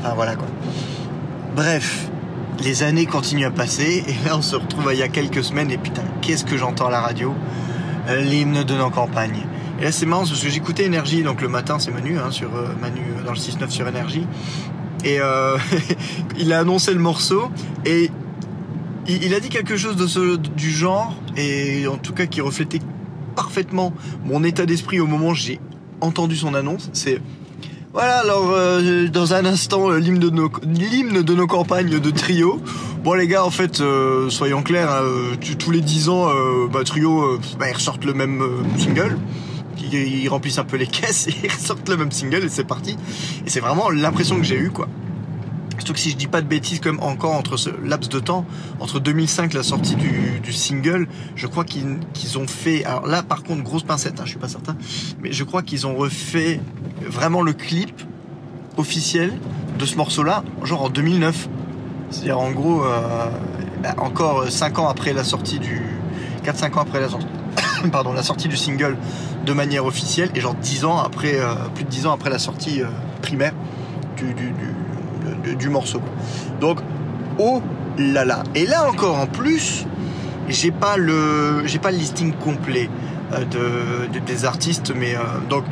Enfin 0.00 0.14
voilà 0.14 0.34
quoi. 0.36 0.46
Bref, 1.54 2.08
les 2.62 2.82
années 2.82 3.06
continuent 3.06 3.46
à 3.46 3.50
passer 3.50 4.04
et 4.06 4.28
là 4.28 4.36
on 4.36 4.42
se 4.42 4.56
retrouve 4.56 4.90
il 4.92 4.98
y 4.98 5.02
a 5.02 5.08
quelques 5.08 5.44
semaines 5.44 5.70
et 5.70 5.78
putain, 5.78 6.02
qu'est-ce 6.22 6.44
que 6.44 6.56
j'entends 6.56 6.86
à 6.86 6.90
la 6.90 7.00
radio? 7.00 7.34
Euh, 8.08 8.20
L'hymne 8.22 8.64
de 8.64 8.74
nos 8.74 8.90
campagnes. 8.90 9.46
Et 9.80 9.84
là 9.84 9.92
c'est 9.92 10.06
marrant 10.06 10.26
parce 10.26 10.42
que 10.42 10.48
j'écoutais 10.48 10.84
Énergie, 10.84 11.22
donc 11.22 11.40
le 11.42 11.48
matin 11.48 11.78
c'est 11.78 11.90
Manu, 11.90 12.18
hein, 12.18 12.30
sur 12.30 12.54
euh, 12.54 12.68
Manu 12.80 13.00
euh, 13.18 13.22
dans 13.22 13.32
le 13.32 13.38
6-9 13.38 13.70
sur 13.70 13.86
Énergie. 13.88 14.26
Et 15.04 15.20
euh, 15.20 15.56
il 16.38 16.52
a 16.52 16.60
annoncé 16.60 16.92
le 16.92 17.00
morceau 17.00 17.50
et 17.84 18.10
il, 19.10 19.34
a 19.34 19.40
dit 19.40 19.48
quelque 19.48 19.76
chose 19.76 19.96
de 19.96 20.06
ce, 20.06 20.36
du 20.36 20.70
genre 20.70 21.14
et 21.36 21.86
en 21.86 21.96
tout 21.96 22.12
cas 22.12 22.26
qui 22.26 22.40
reflétait 22.40 22.80
parfaitement 23.34 23.92
mon 24.24 24.44
état 24.44 24.66
d'esprit 24.66 25.00
au 25.00 25.06
moment 25.06 25.28
où 25.28 25.34
j'ai 25.34 25.60
entendu 26.00 26.36
son 26.36 26.54
annonce. 26.54 26.90
C'est 26.92 27.20
voilà, 27.92 28.18
alors 28.18 28.52
euh, 28.52 29.08
dans 29.08 29.34
un 29.34 29.44
instant, 29.44 29.90
euh, 29.90 29.98
l'hymne 29.98 30.20
de, 30.20 30.30
nos, 30.30 30.48
de 30.48 31.34
nos 31.34 31.46
campagnes 31.48 31.98
de 31.98 32.10
trio. 32.10 32.60
Bon 33.02 33.14
les 33.14 33.26
gars, 33.26 33.44
en 33.44 33.50
fait, 33.50 33.80
euh, 33.80 34.30
soyons 34.30 34.62
clairs, 34.62 34.92
hein, 34.92 35.02
tous 35.58 35.72
les 35.72 35.80
10 35.80 36.08
ans, 36.08 36.28
bah, 36.72 36.84
trio, 36.84 37.38
bah, 37.58 37.68
ils 37.68 37.74
ressortent 37.74 38.04
le 38.04 38.14
même 38.14 38.44
single. 38.78 39.18
Ils, 39.82 39.94
ils 39.94 40.28
remplissent 40.28 40.58
un 40.58 40.64
peu 40.64 40.76
les 40.76 40.86
caisses 40.86 41.26
et 41.28 41.34
ils 41.42 41.50
ressortent 41.50 41.88
le 41.88 41.96
même 41.96 42.12
single 42.12 42.44
et 42.44 42.48
c'est 42.48 42.64
parti. 42.64 42.96
Et 43.44 43.50
c'est 43.50 43.60
vraiment 43.60 43.90
l'impression 43.90 44.36
que 44.36 44.44
j'ai 44.44 44.56
eue, 44.56 44.70
quoi. 44.70 44.86
Surtout 45.80 45.94
que 45.94 45.98
si 45.98 46.10
je 46.10 46.16
dis 46.16 46.26
pas 46.26 46.42
de 46.42 46.46
bêtises, 46.46 46.78
comme 46.78 47.00
encore 47.00 47.32
entre 47.32 47.56
ce 47.56 47.70
laps 47.82 48.10
de 48.10 48.20
temps, 48.20 48.44
entre 48.80 49.00
2005 49.00 49.54
la 49.54 49.62
sortie 49.62 49.96
du, 49.96 50.52
single, 50.52 51.08
je 51.36 51.46
crois 51.46 51.64
qu'ils 51.64 52.38
ont 52.38 52.46
fait. 52.46 52.84
Alors 52.84 53.06
là, 53.06 53.22
par 53.22 53.42
contre, 53.42 53.62
grosse 53.62 53.82
pincette, 53.82 54.20
hein, 54.20 54.24
je 54.24 54.30
suis 54.30 54.38
pas 54.38 54.48
certain, 54.48 54.76
mais 55.22 55.32
je 55.32 55.42
crois 55.42 55.62
qu'ils 55.62 55.86
ont 55.86 55.94
refait 55.96 56.60
vraiment 57.00 57.40
le 57.40 57.54
clip 57.54 58.02
officiel 58.76 59.32
de 59.78 59.86
ce 59.86 59.96
morceau-là, 59.96 60.44
genre 60.64 60.82
en 60.82 60.90
2009. 60.90 61.48
C'est-à-dire 62.10 62.38
en 62.38 62.50
gros, 62.50 62.84
euh, 62.84 63.30
bah, 63.82 63.94
encore 63.96 64.50
5 64.50 64.80
ans 64.80 64.88
après 64.88 65.14
la 65.14 65.24
sortie 65.24 65.60
du. 65.60 65.80
4-5 66.44 66.76
ans 66.76 66.82
après 66.82 67.00
la 67.00 67.08
sortie. 67.08 67.26
Pardon, 67.90 68.12
la 68.12 68.22
sortie 68.22 68.48
du 68.48 68.58
single 68.58 68.98
de 69.46 69.52
manière 69.54 69.86
officielle 69.86 70.30
et 70.34 70.40
genre 70.40 70.54
10 70.54 70.84
ans 70.84 70.98
après, 70.98 71.40
euh, 71.40 71.54
plus 71.74 71.84
de 71.84 71.88
10 71.88 72.06
ans 72.06 72.12
après 72.12 72.28
la 72.28 72.38
sortie 72.38 72.82
euh, 72.82 72.86
primaire 73.22 73.54
du, 74.16 74.34
du- 75.54 75.68
morceau. 75.68 76.00
Donc, 76.60 76.78
oh 77.38 77.62
là 77.98 78.24
là. 78.24 78.42
Et 78.54 78.66
là 78.66 78.88
encore 78.88 79.18
en 79.18 79.26
plus, 79.26 79.86
j'ai 80.48 80.70
pas 80.70 80.96
le, 80.96 81.62
j'ai 81.66 81.78
pas 81.78 81.90
le 81.90 81.98
listing 81.98 82.32
complet 82.34 82.88
euh, 83.32 83.44
de, 83.44 84.12
de- 84.18 84.24
des 84.24 84.44
artistes, 84.44 84.92
mais 84.96 85.14
euh, 85.14 85.20
donc 85.48 85.64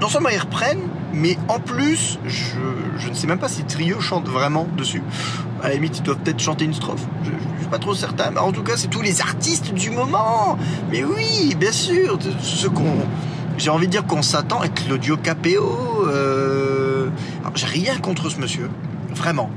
non 0.00 0.08
seulement 0.08 0.28
ils 0.30 0.38
reprennent, 0.38 0.82
mais 1.12 1.36
en 1.48 1.58
plus, 1.58 2.18
je, 2.26 3.08
ne 3.08 3.14
sais 3.14 3.26
même 3.26 3.38
pas 3.38 3.48
si 3.48 3.64
Trio 3.64 4.00
chante 4.00 4.28
vraiment 4.28 4.66
dessus. 4.76 5.02
À 5.62 5.68
la 5.68 5.74
limite, 5.74 5.98
ils 5.98 6.02
doivent 6.04 6.18
peut-être 6.18 6.38
chanter 6.40 6.64
une 6.66 6.74
strophe. 6.74 7.04
Je, 7.24 7.30
je 7.30 7.60
suis 7.62 7.68
pas 7.68 7.78
trop 7.78 7.94
certain. 7.94 8.36
En 8.36 8.52
tout 8.52 8.62
cas, 8.62 8.74
c'est 8.76 8.86
tous 8.88 9.02
les 9.02 9.20
artistes 9.20 9.74
du 9.74 9.90
moment. 9.90 10.56
Mais 10.92 11.02
oui, 11.02 11.56
bien 11.58 11.72
sûr. 11.72 12.16
Ce 12.40 12.68
qu'on, 12.68 12.94
j'ai 13.56 13.70
envie 13.70 13.86
de 13.86 13.90
dire 13.92 14.04
qu'on 14.06 14.22
s'attend 14.22 14.60
avec 14.60 14.74
Claudio 14.74 15.16
Capéo. 15.16 16.06
Euh... 16.06 17.08
J'ai 17.54 17.66
rien 17.66 17.98
contre 17.98 18.30
ce 18.30 18.38
monsieur, 18.38 18.70
vraiment. 19.18 19.50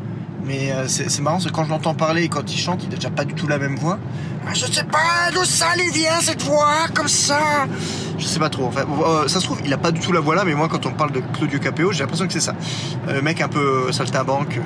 Mais 0.43 0.71
euh, 0.71 0.87
c'est 0.87 1.21
marrant, 1.21 1.39
c'est 1.39 1.51
quand 1.51 1.65
je 1.65 1.69
l'entends 1.69 1.93
parler 1.93 2.23
et 2.23 2.29
quand 2.29 2.51
il 2.51 2.57
chante, 2.57 2.83
il 2.83 2.91
a 2.93 2.95
déjà 2.95 3.11
pas 3.11 3.25
du 3.25 3.35
tout 3.35 3.47
la 3.47 3.59
même 3.59 3.75
voix. 3.75 3.99
Ah, 4.47 4.53
Je 4.53 4.65
sais 4.65 4.83
pas 4.83 5.31
d'où 5.33 5.43
ça 5.45 5.67
vient 5.93 6.19
cette 6.19 6.41
voix 6.41 6.87
comme 6.93 7.07
ça. 7.07 7.67
Je 8.17 8.25
sais 8.25 8.39
pas 8.39 8.49
trop. 8.49 8.65
Enfin, 8.65 8.85
euh, 9.05 9.27
ça 9.27 9.39
se 9.39 9.45
trouve, 9.45 9.61
il 9.63 9.73
a 9.73 9.77
pas 9.77 9.91
du 9.91 9.99
tout 9.99 10.11
la 10.11 10.19
voix 10.19 10.35
là, 10.35 10.43
mais 10.45 10.55
moi, 10.55 10.67
quand 10.67 10.85
on 10.85 10.91
parle 10.91 11.11
de 11.11 11.21
Claudio 11.37 11.59
Capéo, 11.59 11.91
j'ai 11.91 11.99
l'impression 11.99 12.25
que 12.27 12.33
c'est 12.33 12.39
ça. 12.39 12.55
Euh, 13.07 13.15
le 13.15 13.21
mec 13.21 13.39
un 13.41 13.47
peu 13.47 13.87
euh, 13.87 13.91
saltimbanque. 13.91 14.59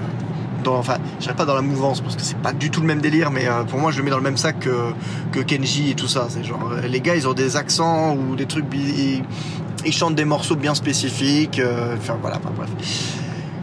Dans, 0.64 0.78
enfin, 0.78 0.98
je 1.20 1.24
dirais 1.24 1.36
pas 1.36 1.46
dans 1.46 1.54
la 1.54 1.62
mouvance 1.62 2.02
parce 2.02 2.16
que 2.16 2.24
c'est 2.24 2.38
pas 2.38 2.54
du 2.54 2.72
tout 2.72 2.82
le 2.82 2.88
même 2.88 3.00
délire, 3.00 3.30
mais 3.30 3.48
pour 3.70 3.78
moi, 3.78 3.92
je 3.92 4.00
le 4.00 4.04
mets 4.04 4.10
dans 4.10 4.18
le 4.18 4.24
même 4.24 4.38
sac 4.38 4.58
que, 4.60 4.94
que 5.32 5.40
Kenji 5.40 5.92
et 5.92 5.94
tout 5.94 6.08
ça. 6.08 6.26
C'est 6.28 6.44
genre, 6.44 6.72
les 6.90 7.02
gars, 7.02 7.16
ils 7.16 7.28
ont 7.28 7.34
des 7.34 7.56
accents 7.56 8.16
ou 8.16 8.36
des 8.36 8.48
trucs. 8.48 8.66
Ils, 8.74 9.94
chantent 9.94 10.16
des 10.16 10.26
morceaux 10.26 10.56
bien 10.56 10.74
spécifiques. 10.74 11.62
Enfin, 12.00 12.18
voilà, 12.20 12.40
bref. 12.40 12.70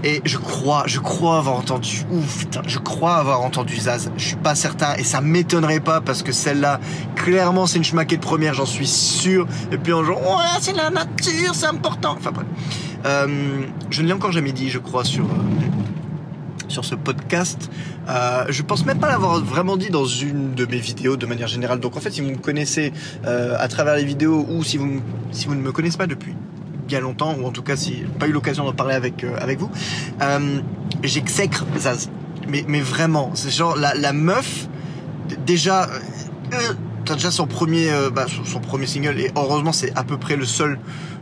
Et 0.04 0.20
je 0.24 0.36
crois, 0.36 0.84
je 0.86 0.98
crois 0.98 1.38
avoir 1.38 1.56
entendu, 1.56 2.02
ouf, 2.10 2.46
je 2.66 2.78
crois 2.78 3.16
avoir 3.16 3.42
entendu 3.42 3.76
Zaz. 3.76 4.10
Je 4.16 4.24
suis 4.24 4.36
pas 4.36 4.54
certain 4.54 4.94
et 4.96 5.04
ça 5.04 5.20
m'étonnerait 5.20 5.80
pas 5.80 6.00
parce 6.00 6.22
que 6.22 6.32
celle-là, 6.32 6.80
clairement, 7.14 7.66
c'est 7.66 7.78
une 7.78 7.84
schmaquée 7.84 8.16
de 8.16 8.22
première, 8.22 8.54
j'en 8.54 8.66
suis 8.66 8.86
sûr. 8.86 9.46
Et 9.70 9.78
puis 9.78 9.92
en 9.92 10.04
genre, 10.04 10.20
ouais, 10.20 10.58
c'est 10.60 10.76
la 10.76 10.90
nature, 10.90 11.54
c'est 11.54 11.66
important. 11.66 12.16
Enfin 12.18 12.32
bref. 12.32 12.46
Euh, 13.04 13.62
je 13.90 14.02
ne 14.02 14.08
l'ai 14.08 14.12
encore 14.12 14.32
jamais 14.32 14.52
dit, 14.52 14.70
je 14.70 14.78
crois, 14.78 15.04
sur, 15.04 15.24
euh, 15.24 16.82
ce 16.82 16.94
podcast. 16.94 17.70
Euh, 18.08 18.46
je 18.48 18.62
pense 18.62 18.84
même 18.84 18.98
pas 18.98 19.08
l'avoir 19.08 19.40
vraiment 19.40 19.76
dit 19.76 19.90
dans 19.90 20.06
une 20.06 20.54
de 20.54 20.66
mes 20.66 20.78
vidéos 20.78 21.16
de 21.16 21.26
manière 21.26 21.48
générale. 21.48 21.78
Donc 21.78 21.96
en 21.96 22.00
fait, 22.00 22.10
si 22.10 22.22
vous 22.22 22.30
me 22.30 22.36
connaissez 22.36 22.92
à 23.24 23.68
travers 23.68 23.94
les 23.94 24.04
vidéos 24.04 24.46
ou 24.48 24.64
si 24.64 24.78
vous, 24.78 25.00
si 25.30 25.46
vous 25.46 25.54
ne 25.54 25.60
me 25.60 25.70
connaissez 25.70 25.98
pas 25.98 26.06
depuis 26.08 26.34
bien 26.86 27.00
longtemps, 27.00 27.34
ou 27.38 27.46
en 27.46 27.50
tout 27.50 27.62
cas 27.62 27.76
si 27.76 27.98
j'ai 27.98 28.04
pas 28.04 28.26
eu 28.26 28.32
l'occasion 28.32 28.64
d'en 28.64 28.72
parler 28.72 28.94
avec, 28.94 29.24
euh, 29.24 29.36
avec 29.40 29.58
vous, 29.58 29.70
euh, 30.20 30.60
j'exècre 31.02 31.64
Zaz. 31.78 32.10
Mais, 32.48 32.64
mais 32.66 32.80
vraiment, 32.80 33.30
c'est 33.34 33.50
genre 33.50 33.76
la, 33.76 33.94
la 33.94 34.12
meuf, 34.12 34.68
déjà, 35.46 35.84
euh, 35.84 35.98
euh, 36.54 36.74
t'as 37.04 37.14
déjà 37.14 37.30
son 37.30 37.46
premier, 37.46 37.90
euh, 37.90 38.10
bah, 38.10 38.26
son, 38.44 38.60
premier 38.60 38.86
single, 38.86 39.18
et 39.20 39.30
heureusement 39.36 39.72
c'est 39.72 39.96
à 39.96 40.04
peu 40.04 40.18
près 40.18 40.36
le 40.36 40.44
seul 40.44 40.78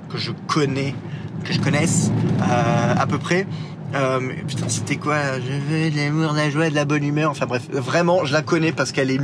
que 0.09 0.19
je 0.19 0.33
connais, 0.47 0.95
que 1.45 1.52
je 1.52 1.61
connaisse, 1.61 2.11
à 2.40 3.07
peu 3.07 3.19
près. 3.19 3.47
Putain, 3.93 4.69
c'était 4.69 4.97
quoi 4.97 5.40
Je 5.40 5.52
veux 5.52 5.90
de 5.90 5.97
l'amour, 5.97 6.33
de 6.33 6.37
la 6.37 6.50
joie, 6.50 6.71
de 6.71 6.75
la 6.75 6.85
bonne 6.85 7.05
humeur. 7.05 7.31
Enfin 7.31 7.47
bref, 7.47 7.69
vraiment, 7.71 8.25
je 8.25 8.33
la 8.33 8.43
connais 8.43 8.73
parce 8.73 8.93
qu'elle 8.93 9.11
est, 9.11 9.21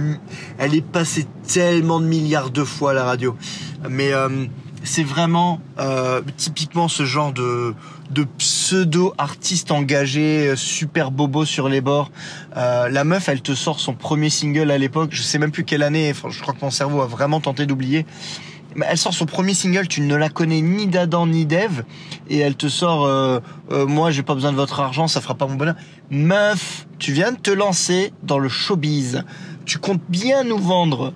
elle 0.58 0.74
est 0.74 0.84
passée 0.84 1.26
tellement 1.46 2.00
de 2.00 2.06
milliards 2.06 2.50
de 2.50 2.64
fois 2.64 2.92
à 2.92 2.94
la 2.94 3.04
radio. 3.04 3.36
Mais 3.88 4.12
c'est 4.86 5.02
vraiment 5.02 5.60
euh, 5.78 6.22
typiquement 6.36 6.88
ce 6.88 7.04
genre 7.04 7.32
de, 7.32 7.74
pseudo 8.38 9.12
artiste 9.18 9.70
engagé, 9.70 10.54
super 10.56 11.10
bobo 11.10 11.44
sur 11.44 11.68
les 11.68 11.80
bords. 11.80 12.10
Euh, 12.56 12.88
la 12.88 13.04
meuf, 13.04 13.28
elle 13.28 13.42
te 13.42 13.54
sort 13.54 13.80
son 13.80 13.94
premier 13.94 14.30
single 14.30 14.70
à 14.70 14.78
l'époque. 14.78 15.10
Je 15.12 15.22
sais 15.22 15.38
même 15.38 15.50
plus 15.50 15.64
quelle 15.64 15.82
année. 15.82 16.12
Je 16.28 16.40
crois 16.40 16.54
que 16.54 16.64
mon 16.64 16.70
cerveau 16.70 17.02
a 17.02 17.06
vraiment 17.06 17.40
tenté 17.40 17.66
d'oublier. 17.66 18.06
Mais 18.76 18.86
elle 18.90 18.98
sort 18.98 19.14
son 19.14 19.24
premier 19.24 19.54
single, 19.54 19.88
tu 19.88 20.02
ne 20.02 20.14
la 20.14 20.28
connais 20.28 20.60
ni 20.60 20.86
d'Adam 20.86 21.26
ni 21.26 21.46
d'Eve, 21.46 21.84
et 22.28 22.38
elle 22.38 22.56
te 22.56 22.68
sort 22.68 23.06
euh, 23.06 23.40
euh, 23.72 23.86
moi 23.86 24.10
j'ai 24.10 24.22
pas 24.22 24.34
besoin 24.34 24.52
de 24.52 24.56
votre 24.56 24.80
argent, 24.80 25.08
ça 25.08 25.22
fera 25.22 25.34
pas 25.34 25.46
mon 25.46 25.54
bonheur. 25.54 25.76
Meuf, 26.10 26.86
tu 26.98 27.12
viens 27.12 27.32
de 27.32 27.38
te 27.38 27.50
lancer 27.50 28.12
dans 28.22 28.38
le 28.38 28.50
showbiz. 28.50 29.24
Tu 29.64 29.78
comptes 29.78 30.02
bien 30.10 30.44
nous 30.44 30.58
vendre 30.58 31.14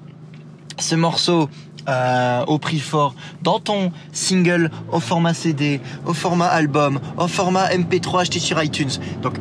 ce 0.79 0.95
morceau 0.95 1.51
euh, 1.89 2.45
au 2.47 2.59
prix 2.59 2.79
fort 2.79 3.15
dans 3.43 3.59
ton 3.59 3.93
single 4.13 4.71
au 4.93 5.01
format 5.01 5.35
CD, 5.35 5.81
au 6.07 6.15
format 6.15 6.47
album, 6.47 7.01
au 7.17 7.29
format 7.29 7.69
MP3 7.69 8.23
acheté 8.23 8.39
sur 8.39 8.63
iTunes. 8.63 8.91
Donc 9.23 9.35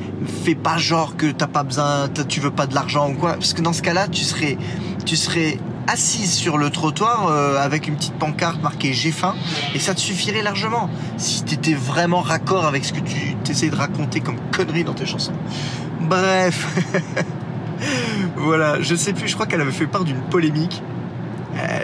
fais 0.44 0.56
pas 0.56 0.78
genre 0.78 1.16
que 1.18 1.32
t'as 1.32 1.48
pas 1.48 1.64
besoin, 1.64 2.08
tu 2.28 2.40
veux 2.40 2.52
pas 2.52 2.68
de 2.68 2.76
l'argent 2.76 3.10
ou 3.10 3.16
quoi, 3.16 3.34
parce 3.34 3.54
que 3.54 3.62
dans 3.62 3.74
ce 3.74 3.82
cas-là, 3.82 4.08
tu 4.08 4.24
serais, 4.24 4.58
tu 5.06 5.16
serais 5.16 5.58
assise 5.88 6.34
sur 6.34 6.58
le 6.58 6.70
trottoir 6.70 7.28
euh, 7.28 7.58
avec 7.58 7.88
une 7.88 7.96
petite 7.96 8.14
pancarte 8.14 8.62
marquée 8.62 8.94
j'ai 8.94 9.12
faim 9.12 9.34
et 9.74 9.80
ça 9.80 9.96
te 9.96 10.00
suffirait 10.00 10.44
largement 10.44 10.88
si 11.18 11.44
t'étais 11.44 11.74
vraiment 11.74 12.22
raccord 12.22 12.66
avec 12.66 12.86
ce 12.86 12.94
que 12.94 13.00
tu 13.00 13.36
t'essayes 13.44 13.72
de 13.72 13.76
raconter 13.76 14.20
comme 14.20 14.38
connerie 14.52 14.84
dans 14.84 14.94
tes 14.94 15.08
chansons. 15.08 15.34
Bref. 16.02 16.68
voilà, 18.36 18.82
je 18.82 18.96
sais 18.96 19.14
plus, 19.14 19.28
je 19.28 19.34
crois 19.34 19.48
qu'elle 19.48 19.62
avait 19.62 19.72
fait 19.72 19.88
part 19.88 20.04
d'une 20.04 20.22
polémique. 20.22 20.82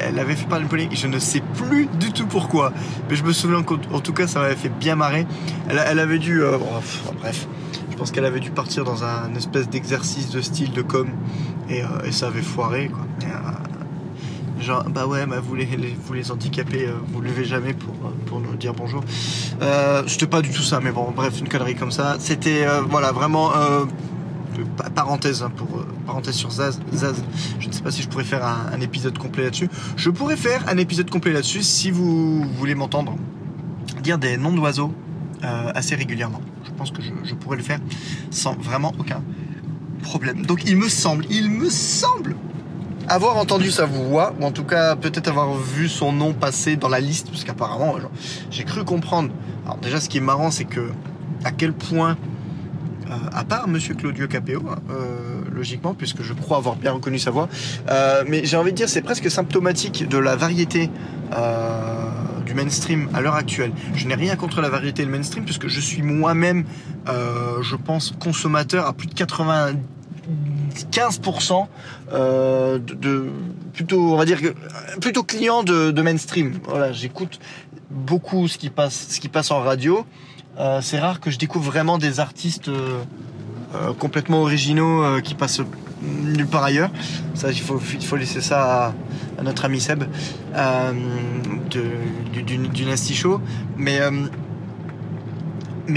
Elle 0.08 0.20
avait 0.20 0.36
fait 0.36 0.48
part 0.48 0.60
d'une 0.60 0.68
polémique, 0.68 0.98
je 1.00 1.08
ne 1.08 1.20
sais 1.20 1.42
plus 1.56 1.88
du 2.00 2.12
tout 2.12 2.26
pourquoi. 2.28 2.72
Mais 3.10 3.16
je 3.16 3.24
me 3.24 3.34
souviens 3.34 3.64
qu'en 3.64 3.78
en 3.94 4.00
tout 4.00 4.14
cas, 4.14 4.28
ça 4.28 4.40
m'avait 4.40 4.56
fait 4.56 4.70
bien 4.70 4.96
marrer. 4.96 5.26
Elle, 5.70 6.00
avait 6.00 6.20
dû. 6.20 6.42
euh, 6.44 6.58
bon, 6.58 6.66
pff, 6.80 7.04
bref, 7.22 7.48
je 7.92 7.96
pense 7.98 8.12
qu'elle 8.12 8.26
avait 8.26 8.40
dû 8.40 8.52
partir 8.52 8.84
dans 8.84 9.04
un 9.04 9.34
espèce 9.36 9.70
d'exercice 9.70 10.30
de 10.30 10.42
style 10.42 10.72
de 10.72 10.82
com. 10.82 11.08
Et, 11.70 11.82
euh, 11.84 12.12
ça 12.12 12.28
avait 12.28 12.42
foiré, 12.42 12.90
quoi. 12.90 13.06
Euh, 13.24 14.62
genre, 14.62 14.84
bah 14.90 15.06
ouais, 15.08 15.26
bah 15.26 15.38
vous, 15.44 15.56
les, 15.56 15.66
les- 15.66 15.96
vous 16.06 16.14
les 16.14 16.32
handicapés, 16.32 16.90
vous 17.12 17.22
levez 17.22 17.46
jamais 17.46 17.74
pour, 17.74 17.94
pour 18.26 18.40
nous 18.40 18.56
dire 18.56 18.74
bonjour. 18.74 19.04
Euh, 19.62 20.04
C'était 20.08 20.28
pas 20.28 20.42
du 20.42 20.50
tout 20.50 20.62
ça, 20.64 20.80
mais 20.82 20.92
bon, 20.92 21.12
bref, 21.16 21.40
une 21.40 21.50
connerie 21.50 21.76
comme 21.76 21.92
ça. 21.92 22.16
C'était, 22.20 22.66
voilà, 22.90 23.12
vraiment. 23.12 23.52
Euh, 24.58 24.64
pa- 24.78 24.90
parenthèse 24.90 25.44
hein, 25.44 25.52
pour 25.56 25.78
euh, 25.78 25.88
parenthèse 26.06 26.36
sur 26.36 26.52
Zaz. 26.52 26.80
Je 27.60 27.68
ne 27.68 27.74
sais 27.74 27.82
pas 27.82 27.92
si 27.92 28.02
je 28.02 28.08
pourrais 28.10 28.24
faire 28.24 28.46
un, 28.46 28.80
épisode 28.82 29.18
complet 29.18 29.44
là-dessus. 29.44 29.70
Je 29.96 30.10
pourrais 30.10 30.38
faire 30.38 30.64
un 30.68 30.78
épisode 30.78 31.10
complet 31.10 31.34
là-dessus 31.34 31.64
si 31.64 31.92
vous 31.92 32.44
voulez 32.58 32.76
m'entendre 32.76 33.16
dire 34.02 34.18
des 34.18 34.38
noms 34.38 34.54
d'oiseaux 34.54 34.94
euh, 35.44 35.72
assez 35.74 35.96
régulièrement. 35.96 36.42
Je 36.66 36.72
pense 36.72 36.92
que 36.92 37.02
je, 37.02 37.12
je 37.24 37.34
pourrais 37.36 37.58
le 37.58 37.64
faire 37.64 37.80
sans 38.32 38.56
vraiment 38.56 38.94
aucun 39.00 39.22
problème. 40.02 40.46
Donc 40.46 40.64
il 40.66 40.78
me 40.78 40.90
semble, 40.90 41.26
il 41.30 41.50
me 41.50 41.70
semble 41.70 42.36
avoir 43.08 43.38
entendu 43.38 43.72
sa 43.72 43.86
voix, 43.86 44.34
ou 44.40 44.46
en 44.46 44.52
tout 44.52 44.64
cas 44.64 44.96
peut-être 44.96 45.28
avoir 45.28 45.54
vu 45.54 45.88
son 45.88 46.12
nom 46.12 46.34
passer 46.34 46.76
dans 46.76 46.90
la 46.90 47.00
liste, 47.00 47.30
parce 47.30 47.44
qu'apparemment, 47.44 47.96
j'ai 48.50 48.64
cru 48.64 48.84
comprendre. 48.84 49.30
Alors 49.66 49.78
déjà, 49.78 50.00
ce 50.00 50.10
qui 50.10 50.18
est 50.18 50.22
marrant, 50.22 50.52
c'est 50.52 50.66
que 50.66 50.92
à 51.44 51.52
quel 51.52 51.74
point, 51.74 52.12
euh, 52.12 52.16
à 53.34 53.44
part 53.44 53.68
Monsieur 53.68 53.94
Claudio 53.94 54.28
Capéo, 54.28 54.64
hein, 54.70 54.78
euh, 54.90 55.42
logiquement, 55.54 55.94
puisque 55.94 56.22
je 56.22 56.34
crois 56.34 56.58
avoir 56.58 56.76
bien 56.76 56.92
reconnu 56.92 57.20
sa 57.20 57.32
voix, 57.32 57.50
euh, 57.90 58.24
mais 58.28 58.46
j'ai 58.46 58.58
envie 58.58 58.72
de 58.72 58.78
dire, 58.78 58.90
c'est 58.90 59.02
presque 59.02 59.30
symptomatique 59.30 60.08
de 60.08 60.18
la 60.18 60.36
variété 60.36 60.90
du 62.46 62.54
mainstream 62.54 63.10
à 63.14 63.22
l'heure 63.22 63.36
actuelle. 63.36 63.72
Je 63.96 64.08
n'ai 64.08 64.16
rien 64.16 64.36
contre 64.36 64.62
la 64.62 64.70
variété 64.70 65.02
et 65.02 65.06
le 65.06 65.12
mainstream, 65.12 65.44
puisque 65.44 65.68
je 65.68 65.80
suis 65.80 66.04
moi-même, 66.04 66.66
je 67.08 67.76
pense, 67.76 68.14
consommateur 68.20 68.86
à 68.86 68.94
plus 68.94 69.08
de 69.08 69.14
90 69.14 69.80
15% 70.92 71.68
euh, 72.12 72.80
de, 72.80 73.30
plutôt, 73.74 74.14
on 74.14 74.18
va 74.18 74.26
dire 74.26 74.40
plutôt 75.02 75.24
client 75.24 75.64
de, 75.64 76.02
mainstream. 76.02 76.60
Voilà, 76.64 76.92
j'écoute 76.92 77.40
beaucoup 77.90 78.48
ce 78.48 78.58
qui 78.58 78.70
passe, 78.70 79.08
ce 79.10 79.20
qui 79.20 79.30
passe 79.30 79.52
en 79.52 79.62
radio. 79.62 80.06
Euh, 80.58 80.80
c'est 80.82 81.00
rare 81.00 81.20
que 81.20 81.32
je 81.32 81.38
découvre 81.38 81.66
vraiment 81.66 81.98
des 81.98 82.20
artistes 82.20 82.70
euh, 82.70 83.04
complètement 84.00 84.42
originaux 84.42 85.22
qui 85.22 85.36
passent 85.36 85.62
nulle 86.02 86.48
part 86.48 86.64
ailleurs. 86.64 86.92
Ça, 87.34 87.52
il 87.52 87.60
faut, 87.60 88.16
laisser 88.16 88.42
ça 88.42 88.94
à, 89.38 89.44
notre 89.44 89.66
ami 89.66 89.82
Seb 89.82 90.06
du, 91.70 92.44
du, 92.44 92.86
Nasty 92.86 93.16
Show. 93.16 93.42
Mais 93.78 94.00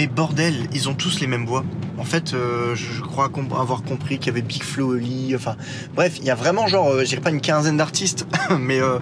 bordel, 0.07 0.69
ils 0.73 0.89
ont 0.89 0.95
tous 0.95 1.21
les 1.21 1.27
mêmes 1.27 1.47
voix. 1.47 1.65
En 1.99 2.05
fait, 2.05 2.33
euh, 2.33 2.77
je 2.77 3.01
crois 3.01 3.31
avoir 3.59 3.83
compris 3.83 4.19
qu'il 4.19 4.29
y 4.29 4.31
avait 4.31 4.43
Big 4.43 4.63
Flo 4.63 4.95
Oli, 4.95 5.35
bref, 5.95 6.19
il 6.19 6.25
y 6.25 6.31
a 6.31 6.37
vraiment 6.37 6.69
genre, 6.69 6.93
euh, 6.93 7.03
dirais 7.03 7.21
pas 7.21 7.31
une 7.31 7.41
quinzaine 7.41 7.77
d'artistes, 7.77 8.25
mais 8.59 8.81
euh, 8.81 8.99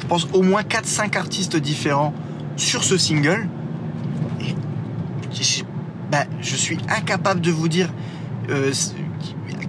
je 0.00 0.06
pense 0.06 0.26
au 0.32 0.42
moins 0.42 0.62
4-5 0.62 1.18
artistes 1.18 1.56
différents 1.56 2.14
sur 2.56 2.84
ce 2.84 2.96
single. 2.96 3.48
Bah, 6.10 6.24
je 6.40 6.56
suis 6.56 6.78
incapable 6.88 7.40
de 7.40 7.50
vous 7.50 7.68
dire 7.68 7.92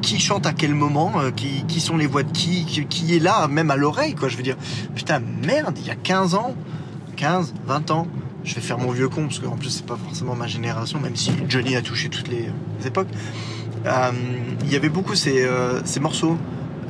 qui 0.01 0.19
chante 0.19 0.45
à 0.45 0.53
quel 0.53 0.73
moment, 0.73 1.11
qui, 1.35 1.79
sont 1.81 1.97
les 1.97 2.07
voix 2.07 2.23
de 2.23 2.31
qui, 2.31 2.65
qui, 2.65 3.15
est 3.15 3.19
là, 3.19 3.47
même 3.49 3.71
à 3.71 3.75
l'oreille, 3.75 4.15
quoi. 4.15 4.29
Je 4.29 4.37
veux 4.37 4.43
dire, 4.43 4.55
putain, 4.95 5.19
merde, 5.19 5.77
il 5.81 5.87
y 5.87 5.91
a 5.91 5.95
15 5.95 6.35
ans, 6.35 6.55
15, 7.17 7.53
20 7.65 7.91
ans, 7.91 8.07
je 8.43 8.55
vais 8.55 8.61
faire 8.61 8.77
mon 8.77 8.91
vieux 8.91 9.09
con 9.09 9.23
parce 9.23 9.39
qu'en 9.39 9.57
plus 9.57 9.69
c'est 9.69 9.85
pas 9.85 9.97
forcément 9.97 10.35
ma 10.35 10.47
génération, 10.47 10.99
même 10.99 11.15
si 11.15 11.31
Johnny 11.47 11.75
a 11.75 11.81
touché 11.81 12.09
toutes 12.09 12.29
les, 12.29 12.49
époques. 12.85 13.09
Euh, 13.85 14.11
il 14.63 14.71
y 14.71 14.75
avait 14.75 14.89
beaucoup 14.89 15.15
ces, 15.15 15.43
euh, 15.43 15.81
morceaux. 16.01 16.37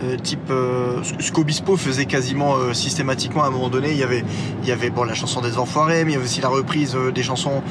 Euh, 0.02 0.16
type 0.16 0.50
ce 0.50 1.32
qu'Obispo 1.32 1.76
faisait 1.76 2.06
quasiment 2.06 2.74
systématiquement 2.74 3.44
à 3.44 3.48
un 3.48 3.50
moment 3.50 3.68
donné 3.68 3.92
il 3.92 3.98
y 3.98 4.04
avait 4.04 4.24
il 4.64 4.70
y 4.70 4.72
avait 4.72 4.90
bon 4.90 5.04
la 5.04 5.14
chanson 5.14 5.42
des 5.42 5.58
enfoirés 5.58 6.06
mais 6.06 6.12
il 6.12 6.14
y 6.14 6.18
avait 6.18 6.26
aussi 6.26 6.40
la 6.40 6.48
reprise 6.48 6.98
des 7.14 7.24
chansons 7.24 7.62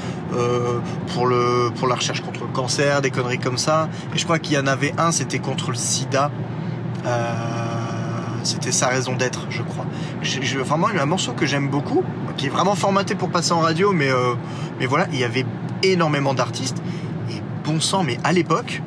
pour 1.14 1.26
le 1.26 1.70
pour 1.74 1.88
la 1.88 1.94
recherche 1.94 2.20
contre 2.20 2.40
le 2.40 2.52
cancer 2.52 3.00
des 3.00 3.10
conneries 3.10 3.38
comme 3.38 3.56
ça 3.56 3.88
et 4.14 4.18
je 4.18 4.24
crois 4.24 4.38
qu'il 4.38 4.54
y 4.56 4.58
en 4.58 4.66
avait 4.66 4.92
un 4.98 5.10
c'était 5.10 5.38
contre 5.38 5.70
le 5.70 5.76
sida 5.76 6.30
c'était 8.42 8.72
sa 8.72 8.88
raison 8.88 9.14
d'être, 9.14 9.46
je 9.50 9.62
crois. 9.62 9.84
J'ai 10.22 10.58
vraiment 10.58 10.88
un 10.88 11.06
morceau 11.06 11.32
que 11.32 11.46
j'aime 11.46 11.68
beaucoup, 11.68 12.02
qui 12.36 12.46
est 12.46 12.50
vraiment 12.50 12.74
formaté 12.74 13.14
pour 13.14 13.30
passer 13.30 13.52
en 13.52 13.60
radio, 13.60 13.92
mais, 13.92 14.10
euh, 14.10 14.34
mais 14.80 14.86
voilà, 14.86 15.06
il 15.12 15.18
y 15.18 15.24
avait 15.24 15.46
énormément 15.82 16.34
d'artistes. 16.34 16.78
Et 17.30 17.42
bon 17.64 17.80
sang, 17.80 18.04
mais 18.04 18.18
à 18.24 18.32
l'époque, 18.32 18.82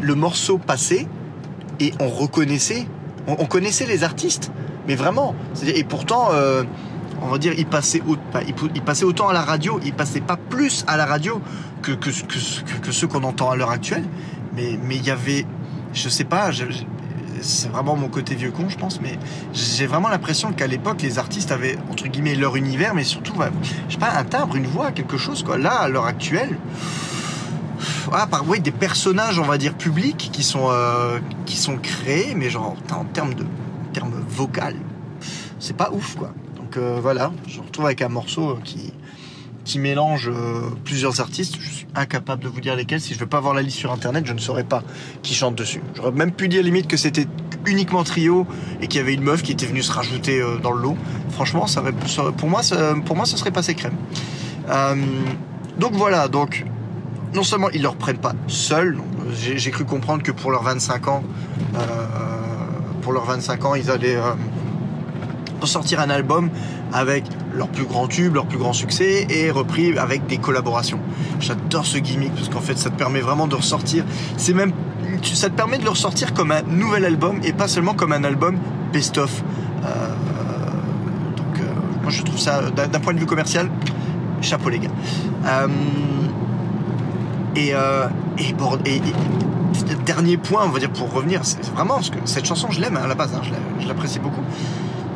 le 0.00 0.14
morceau 0.14 0.58
passait 0.58 1.06
et 1.80 1.92
on 2.00 2.08
reconnaissait, 2.08 2.86
on, 3.26 3.46
connaissait 3.46 3.86
les 3.86 4.04
artistes, 4.04 4.50
mais 4.86 4.94
vraiment. 4.94 5.34
Et 5.62 5.84
pourtant, 5.84 6.28
euh, 6.32 6.64
on 7.22 7.28
va 7.28 7.38
dire, 7.38 7.52
il 7.56 7.66
passait, 7.66 8.02
il, 8.74 8.82
passait 8.82 9.04
autant 9.04 9.28
à 9.28 9.32
la 9.32 9.42
radio, 9.42 9.80
il 9.84 9.92
passait 9.92 10.20
pas 10.20 10.36
plus 10.36 10.84
à 10.86 10.96
la 10.96 11.06
radio 11.06 11.40
que, 11.82 11.92
que, 11.92 12.10
que, 12.80 12.92
ceux 12.92 13.06
qu'on 13.06 13.24
entend 13.24 13.50
à 13.50 13.56
l'heure 13.56 13.70
actuelle. 13.70 14.04
Mais, 14.54 14.78
mais 14.82 14.96
il 14.96 15.04
y 15.04 15.10
avait, 15.10 15.46
je 15.92 16.08
sais 16.08 16.24
pas, 16.24 16.50
c'est 17.40 17.68
vraiment 17.68 17.96
mon 17.96 18.08
côté 18.08 18.34
vieux 18.34 18.50
con, 18.50 18.68
je 18.68 18.76
pense, 18.76 19.00
mais 19.00 19.18
j'ai 19.52 19.86
vraiment 19.86 20.08
l'impression 20.08 20.52
qu'à 20.52 20.66
l'époque, 20.66 21.02
les 21.02 21.18
artistes 21.18 21.52
avaient, 21.52 21.78
entre 21.90 22.08
guillemets, 22.08 22.34
leur 22.34 22.56
univers, 22.56 22.94
mais 22.94 23.04
surtout, 23.04 23.34
je 23.88 23.92
sais 23.92 23.98
pas, 23.98 24.12
un 24.16 24.24
timbre, 24.24 24.56
une 24.56 24.66
voix, 24.66 24.90
quelque 24.90 25.16
chose, 25.16 25.42
quoi. 25.42 25.58
Là, 25.58 25.72
à 25.72 25.88
l'heure 25.88 26.06
actuelle, 26.06 26.56
ah, 28.12 28.26
par, 28.26 28.48
oui, 28.48 28.60
des 28.60 28.70
personnages, 28.70 29.38
on 29.38 29.44
va 29.44 29.58
dire, 29.58 29.74
publics 29.74 30.30
qui 30.32 30.42
sont, 30.42 30.68
euh, 30.70 31.18
qui 31.46 31.56
sont 31.56 31.76
créés, 31.76 32.34
mais 32.34 32.50
genre, 32.50 32.76
en 32.92 33.04
termes 33.04 33.34
de 33.34 33.44
termes 33.92 34.14
vocal, 34.28 34.76
c'est 35.58 35.76
pas 35.76 35.90
ouf, 35.92 36.16
quoi. 36.16 36.32
Donc 36.56 36.76
euh, 36.76 36.98
voilà, 37.00 37.32
je 37.46 37.60
retrouve 37.60 37.86
avec 37.86 38.02
un 38.02 38.08
morceau 38.08 38.50
euh, 38.50 38.58
qui, 38.62 38.92
qui 39.64 39.78
mélange 39.78 40.30
plusieurs 40.84 41.20
artistes. 41.20 41.56
Je 41.60 41.70
suis 41.70 41.86
incapable 41.94 42.42
de 42.42 42.48
vous 42.48 42.60
dire 42.60 42.76
lesquels. 42.76 43.00
Si 43.00 43.14
je 43.14 43.18
veux 43.18 43.26
pas 43.26 43.40
voir 43.40 43.54
la 43.54 43.62
liste 43.62 43.78
sur 43.78 43.92
internet, 43.92 44.26
je 44.26 44.32
ne 44.32 44.38
saurais 44.38 44.64
pas 44.64 44.82
qui 45.22 45.34
chante 45.34 45.54
dessus. 45.54 45.82
J'aurais 45.94 46.12
même 46.12 46.32
pu 46.32 46.48
dire 46.48 46.62
limite 46.62 46.86
que 46.86 46.96
c'était 46.96 47.26
uniquement 47.66 48.02
trio 48.02 48.46
et 48.80 48.86
qu'il 48.86 48.98
y 48.98 49.02
avait 49.02 49.14
une 49.14 49.22
meuf 49.22 49.42
qui 49.42 49.52
était 49.52 49.66
venue 49.66 49.82
se 49.82 49.92
rajouter 49.92 50.42
dans 50.62 50.72
le 50.72 50.80
lot. 50.80 50.96
Franchement, 51.32 51.66
ça, 51.66 51.82
pour 52.36 52.48
moi, 52.48 52.62
ça, 52.62 52.94
pour 53.04 53.14
moi, 53.16 53.26
ce 53.26 53.36
serait 53.36 53.50
passé 53.50 53.74
crème. 53.74 53.96
Donc 55.78 55.92
voilà, 55.92 56.28
donc 56.28 56.64
non 57.34 57.42
seulement 57.42 57.70
ils 57.70 57.78
ne 57.78 57.82
le 57.82 57.88
reprennent 57.88 58.18
pas 58.18 58.32
seuls, 58.46 58.98
j'ai 59.32 59.70
cru 59.70 59.84
comprendre 59.84 60.22
que 60.22 60.32
pour 60.32 60.50
leurs 60.50 60.62
25 60.62 61.08
ans, 61.08 61.22
euh, 61.74 61.78
pour 63.02 63.12
leurs 63.12 63.26
25 63.26 63.64
ans, 63.64 63.74
ils 63.74 63.90
allaient 63.90 64.18
sortir 65.66 66.00
un 66.00 66.10
album 66.10 66.50
avec 66.92 67.24
leur 67.52 67.68
plus 67.68 67.84
grand 67.84 68.06
tube, 68.06 68.34
leur 68.34 68.46
plus 68.46 68.58
grand 68.58 68.72
succès 68.72 69.26
et 69.28 69.50
repris 69.50 69.98
avec 69.98 70.26
des 70.26 70.38
collaborations. 70.38 71.00
J'adore 71.40 71.86
ce 71.86 71.98
gimmick 71.98 72.34
parce 72.34 72.48
qu'en 72.48 72.60
fait 72.60 72.78
ça 72.78 72.90
te 72.90 72.96
permet 72.96 73.20
vraiment 73.20 73.46
de 73.46 73.54
ressortir. 73.54 74.04
C'est 74.36 74.54
même 74.54 74.72
ça 75.22 75.48
te 75.48 75.54
permet 75.54 75.78
de 75.78 75.84
le 75.84 75.90
ressortir 75.90 76.32
comme 76.32 76.52
un 76.52 76.62
nouvel 76.62 77.04
album 77.04 77.40
et 77.42 77.52
pas 77.52 77.68
seulement 77.68 77.94
comme 77.94 78.12
un 78.12 78.24
album 78.24 78.58
best-of. 78.92 79.42
Euh, 79.84 80.14
donc 81.36 81.60
euh, 81.60 81.64
moi 82.02 82.10
je 82.10 82.22
trouve 82.22 82.38
ça 82.38 82.70
d'un 82.70 83.00
point 83.00 83.14
de 83.14 83.18
vue 83.18 83.26
commercial, 83.26 83.70
chapeau 84.40 84.68
les 84.68 84.78
gars. 84.78 84.90
Euh, 87.58 88.08
et, 88.38 88.54
dernier 90.04 90.36
point, 90.36 90.62
on 90.64 90.70
va 90.70 90.78
dire 90.78 90.90
pour 90.90 91.12
revenir, 91.12 91.40
c'est 91.44 91.64
vraiment 91.66 91.94
parce 91.94 92.10
que 92.10 92.18
cette 92.24 92.46
chanson 92.46 92.68
je 92.70 92.80
l'aime 92.80 92.96
hein, 92.96 93.02
à 93.04 93.06
la 93.06 93.14
base, 93.14 93.34
hein, 93.34 93.42
je 93.78 93.86
l'apprécie 93.86 94.18
beaucoup 94.18 94.42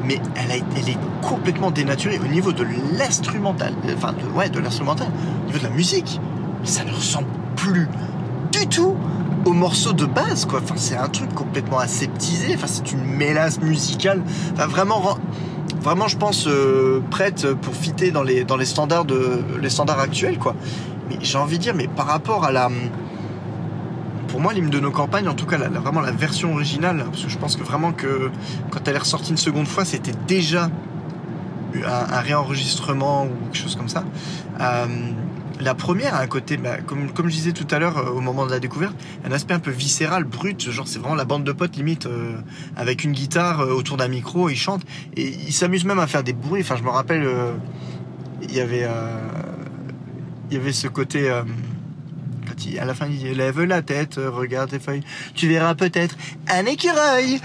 mais 0.05 0.21
elle, 0.37 0.89
est 0.89 0.99
complètement 1.23 1.71
dénaturée 1.71 2.19
au 2.19 2.27
niveau 2.27 2.53
de 2.53 2.67
l'instrumental, 2.99 3.73
enfin 3.95 4.13
de, 4.13 4.37
ouais, 4.37 4.49
de 4.49 4.59
l'instrumental, 4.59 5.09
au 5.45 5.47
niveau 5.47 5.59
de 5.59 5.65
la 5.65 5.71
musique. 5.71 6.21
Ça 6.65 6.85
ne 6.85 6.93
ressemble 6.93 7.29
plus 7.57 7.89
du 8.53 8.67
tout 8.67 8.97
au 9.45 9.53
morceau 9.53 9.93
de 9.93 10.07
base, 10.07 10.45
quoi. 10.45 10.61
Enfin, 10.63 10.75
c'est 10.77 10.97
un 10.97 11.09
truc 11.09 11.35
complètement 11.35 11.79
aseptisé. 11.79 12.55
Enfin, 12.55 12.67
c'est 12.69 12.93
une 12.93 13.05
mélasse 13.05 13.61
musicale. 13.61 14.23
Enfin, 14.53 14.67
vraiment, 14.67 15.19
vraiment, 15.83 16.09
je 16.09 16.17
pense 16.17 16.47
euh, 16.47 17.01
prête 17.11 17.53
pour 17.55 17.75
fitter 17.75 18.11
dans 18.11 18.23
les 18.23 18.45
dans 18.45 18.57
les 18.57 18.65
standards 18.65 19.05
de 19.05 19.41
les 19.61 19.71
standards 19.71 20.01
actuels, 20.01 20.39
quoi. 20.39 20.55
Mais 21.09 21.19
j'ai 21.21 21.39
envie 21.39 21.59
de 21.59 21.63
dire, 21.63 21.75
mais 21.75 21.89
par 21.89 22.07
rapport 22.07 22.45
à 22.45 22.53
la 22.53 22.71
pour 24.29 24.41
moi, 24.41 24.55
l'hymne 24.55 24.71
de 24.71 24.81
nos 24.81 24.91
campagnes, 24.91 25.29
en 25.29 25.35
tout 25.35 25.45
cas, 25.45 25.59
vraiment 25.59 26.01
la 26.01 26.11
version 26.11 26.55
originale, 26.55 27.05
parce 27.11 27.25
que 27.25 27.29
je 27.29 27.37
pense 27.37 27.55
que 27.55 27.63
vraiment 27.63 27.93
que 27.93 28.31
quand 28.71 28.89
elle 28.89 28.97
est 28.97 29.01
ressortie 29.01 29.31
une 29.31 29.37
seconde 29.37 29.67
fois, 29.67 29.85
c'était 29.85 30.15
déjà 30.27 30.71
un, 31.85 32.21
réenregistrement 32.21 33.27
ou 33.27 33.45
quelque 33.45 33.63
chose 33.63 33.77
comme 33.77 33.91
ça. 33.91 34.05
Euh, 34.59 34.87
la 35.63 35.75
première 35.75 36.15
a 36.15 36.21
un 36.21 36.27
côté, 36.27 36.57
bah, 36.57 36.79
comme, 36.79 37.09
je 37.17 37.35
disais 37.35 37.53
tout 37.53 37.67
à 37.71 37.79
l'heure 37.79 37.99
euh, 37.99 38.11
au 38.11 38.21
moment 38.21 38.47
de 38.47 38.51
la 38.51 38.61
découverte, 38.61 38.95
un 39.25 39.33
aspect 39.33 39.55
un 39.55 39.61
peu 39.61 39.71
viscéral, 39.71 40.25
brut, 40.25 40.71
genre 40.71 40.89
c'est 40.89 40.99
vraiment 40.99 41.15
la 41.15 41.25
bande 41.25 41.45
de 41.45 41.53
potes 41.53 41.77
limite, 41.77 42.07
euh, 42.07 42.37
avec 42.77 43.05
une 43.05 43.13
guitare 43.13 43.61
autour 43.69 43.97
d'un 43.97 44.09
micro, 44.09 44.49
ils 44.49 44.57
chantent, 44.57 44.85
et 45.17 45.27
ils 45.27 45.53
s'amusent 45.53 45.85
même 45.85 45.99
à 45.99 46.07
faire 46.07 46.23
des 46.23 46.33
bruits, 46.33 46.63
enfin 46.63 46.77
je 46.77 46.83
me 46.83 46.91
rappelle, 46.91 47.29
il 48.43 48.55
y 48.55 48.61
avait... 48.61 48.87
il 50.51 50.57
y 50.57 50.61
avait 50.61 50.73
ce 50.73 50.89
côté 50.89 51.31
à 52.79 52.85
la 52.85 52.95
fin, 52.95 53.07
il 53.07 53.19
dit 53.19 53.35
lève 53.35 53.61
la 53.63 53.83
tête, 53.83 54.17
regarde 54.17 54.71
tes 54.71 54.79
feuilles, 54.79 55.03
tu 55.35 55.49
verras 55.49 55.75
peut-être 55.75 56.17
un 56.49 56.67
écureuil. 56.67 57.41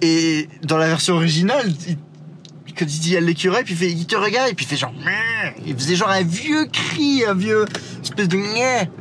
Et 0.00 0.48
dans 0.62 0.76
la 0.78 0.88
version 0.88 1.14
originale, 1.14 1.72
il, 1.88 1.96
quand 2.78 2.86
il 2.86 3.00
dit 3.00 3.16
l'écureuil, 3.20 3.64
puis 3.64 3.74
il, 3.74 3.76
fait, 3.76 3.90
il 3.90 4.06
te 4.06 4.16
regarde, 4.16 4.50
et 4.50 4.54
puis 4.54 4.64
il 4.64 4.68
fait 4.68 4.76
genre, 4.76 4.92
il 5.66 5.74
faisait 5.74 5.96
genre 5.96 6.10
un 6.10 6.22
vieux 6.22 6.66
cri, 6.66 7.24
un 7.26 7.34
vieux 7.34 7.64
espèce 8.02 8.28
de 8.28 8.38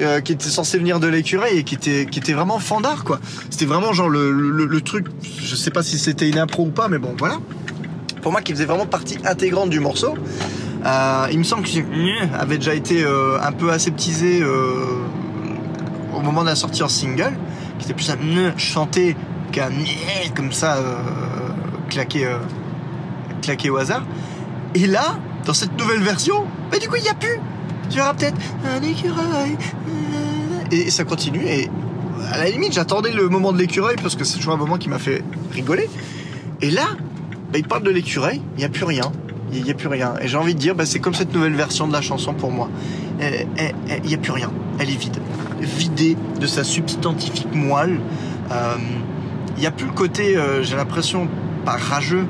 euh, 0.02 0.22
qui 0.22 0.32
était 0.32 0.50
censé 0.50 0.78
venir 0.78 1.00
de 1.00 1.08
l'écureuil 1.08 1.60
et 1.60 1.63
qui 1.63 1.76
était, 1.76 2.34
vraiment 2.34 2.60
fandard, 2.60 3.04
quoi. 3.04 3.20
C'était 3.50 3.66
vraiment 3.66 3.94
genre 3.94 4.10
le, 4.10 4.82
truc, 4.82 5.08
je 5.42 5.56
sais 5.56 5.72
pas 5.72 5.84
si 5.84 5.98
c'était 5.98 6.30
une 6.30 6.40
impro 6.40 6.66
ou 6.66 6.72
pas, 6.72 6.88
mais 6.88 6.98
bon, 6.98 7.16
voilà. 7.18 7.40
Pour 8.22 8.32
moi, 8.32 8.42
qui 8.42 8.52
faisait 8.52 8.66
vraiment 8.66 8.88
partie 8.88 9.18
intégrante 9.26 9.70
du 9.70 9.80
morceau. 9.80 10.16
Euh, 10.86 11.28
il 11.32 11.40
me 11.40 11.44
semble 11.44 11.63
qu'il 11.63 11.86
avait 12.38 12.58
déjà 12.58 12.74
été 12.74 13.04
euh, 13.04 13.40
un 13.42 13.52
peu 13.52 13.72
aseptisé 13.72 14.44
au 14.44 16.22
moment 16.22 16.42
de 16.42 16.50
la 16.50 16.56
sortie 16.56 16.84
en 16.84 16.90
single, 16.90 17.34
qui 17.80 17.86
était 17.86 17.94
plus 17.94 18.10
un 18.10 18.58
chanté 18.58 19.16
qu'un 19.52 19.70
comme 20.36 20.52
ça, 20.52 20.78
euh, 20.78 20.96
claqué, 21.90 22.26
euh, 22.26 22.38
claqué 23.47 23.69
au 23.69 23.77
hasard. 23.77 24.03
Et 24.75 24.88
là, 24.88 25.17
dans 25.45 25.53
cette 25.53 25.79
nouvelle 25.79 26.01
version, 26.01 26.43
bah 26.69 26.79
du 26.79 26.89
coup, 26.89 26.97
il 26.97 27.03
n'y 27.03 27.10
a 27.10 27.13
plus. 27.13 27.39
Tu 27.89 27.95
verras 27.95 28.13
peut-être 28.13 28.36
un 28.65 28.81
écureuil. 28.83 29.57
Et 30.71 30.89
ça 30.89 31.05
continue. 31.05 31.45
Et 31.45 31.69
à 32.29 32.38
la 32.39 32.49
limite, 32.49 32.73
j'attendais 32.73 33.12
le 33.12 33.29
moment 33.29 33.53
de 33.53 33.57
l'écureuil 33.57 33.95
parce 34.01 34.17
que 34.17 34.25
c'est 34.25 34.38
toujours 34.38 34.53
un 34.53 34.57
moment 34.57 34.77
qui 34.77 34.89
m'a 34.89 34.99
fait 34.99 35.23
rigoler. 35.53 35.89
Et 36.62 36.69
là, 36.69 36.88
bah, 37.53 37.57
il 37.57 37.65
parle 37.65 37.83
de 37.83 37.89
l'écureuil, 37.89 38.41
il 38.55 38.60
n'y 38.60 38.65
a 38.65 38.69
plus 38.69 38.83
rien. 38.83 39.13
Il 39.53 39.63
n'y 39.63 39.71
a 39.71 39.73
plus 39.73 39.88
rien. 39.88 40.15
Et 40.21 40.27
j'ai 40.27 40.36
envie 40.36 40.53
de 40.53 40.60
dire, 40.60 40.75
bah, 40.75 40.86
c'est 40.86 40.99
comme 40.99 41.13
cette 41.13 41.33
nouvelle 41.33 41.55
version 41.55 41.88
de 41.88 41.93
la 41.93 42.01
chanson 42.01 42.33
pour 42.33 42.51
moi. 42.51 42.69
Il 43.21 44.07
n'y 44.07 44.13
a 44.13 44.17
plus 44.17 44.33
rien. 44.33 44.51
Elle 44.77 44.89
est 44.89 44.99
vide. 44.99 45.19
Vidée 45.62 46.17
de 46.41 46.47
sa 46.47 46.65
substantifique 46.65 47.53
moelle. 47.53 48.01
Euh, 48.51 48.75
il 49.55 49.62
n'y 49.62 49.67
a 49.67 49.71
plus 49.71 49.88
le 49.88 49.93
côté, 49.93 50.36
euh, 50.38 50.62
j'ai 50.63 50.75
l'impression, 50.75 51.27
pas 51.65 51.77
rageux, 51.77 52.27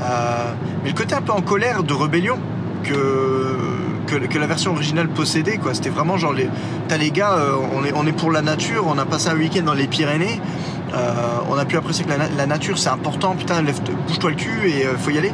euh, 0.00 0.52
mais 0.82 0.90
le 0.90 0.94
côté 0.94 1.14
un 1.14 1.22
peu 1.22 1.32
en 1.32 1.42
colère 1.42 1.82
de 1.82 1.94
rébellion 1.94 2.38
que, 2.84 3.56
que, 4.06 4.38
la 4.38 4.46
version 4.46 4.72
originale 4.72 5.08
possédait. 5.08 5.58
Quoi. 5.58 5.74
C'était 5.74 5.90
vraiment 5.90 6.16
genre, 6.16 6.32
les, 6.32 6.48
t'as 6.88 6.96
les 6.96 7.10
gars, 7.10 7.36
on, 7.74 7.84
est, 7.84 7.92
on 7.94 8.06
est 8.06 8.12
pour 8.12 8.30
la 8.30 8.42
nature, 8.42 8.84
on 8.86 8.98
a 8.98 9.04
passé 9.04 9.28
un 9.28 9.36
week-end 9.36 9.62
dans 9.62 9.74
les 9.74 9.86
Pyrénées, 9.86 10.40
on 11.50 11.58
a 11.58 11.64
pu 11.64 11.76
apprécier 11.76 12.04
que 12.04 12.10
la, 12.10 12.46
nature 12.46 12.78
c'est 12.78 12.88
important, 12.88 13.34
putain, 13.34 13.62
bouge-toi 13.62 14.30
le 14.30 14.36
cul 14.36 14.68
et 14.68 14.84
faut 14.98 15.10
y 15.10 15.18
aller. 15.18 15.32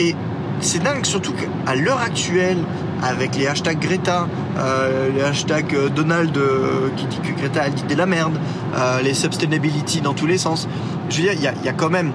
Et 0.00 0.16
c'est 0.60 0.82
dingue, 0.82 1.04
surtout 1.04 1.32
qu'à 1.32 1.74
l'heure 1.74 2.00
actuelle, 2.00 2.58
avec 3.02 3.36
les 3.36 3.46
hashtags 3.46 3.78
Greta, 3.78 4.28
euh, 4.58 5.10
les 5.14 5.22
hashtags 5.22 5.74
euh, 5.74 5.88
Donald 5.88 6.36
euh, 6.36 6.90
qui 6.96 7.06
dit 7.06 7.18
que 7.18 7.38
Greta 7.38 7.62
a 7.62 7.70
dit 7.70 7.82
de 7.82 7.94
la 7.94 8.06
merde, 8.06 8.34
les 9.02 9.14
sustainability 9.14 10.00
dans 10.00 10.14
tous 10.14 10.26
les 10.26 10.38
sens. 10.38 10.68
Je 11.08 11.16
veux 11.16 11.22
dire, 11.22 11.32
il 11.32 11.42
y, 11.42 11.68
a, 11.68 11.72
quand 11.72 11.90
même. 11.90 12.12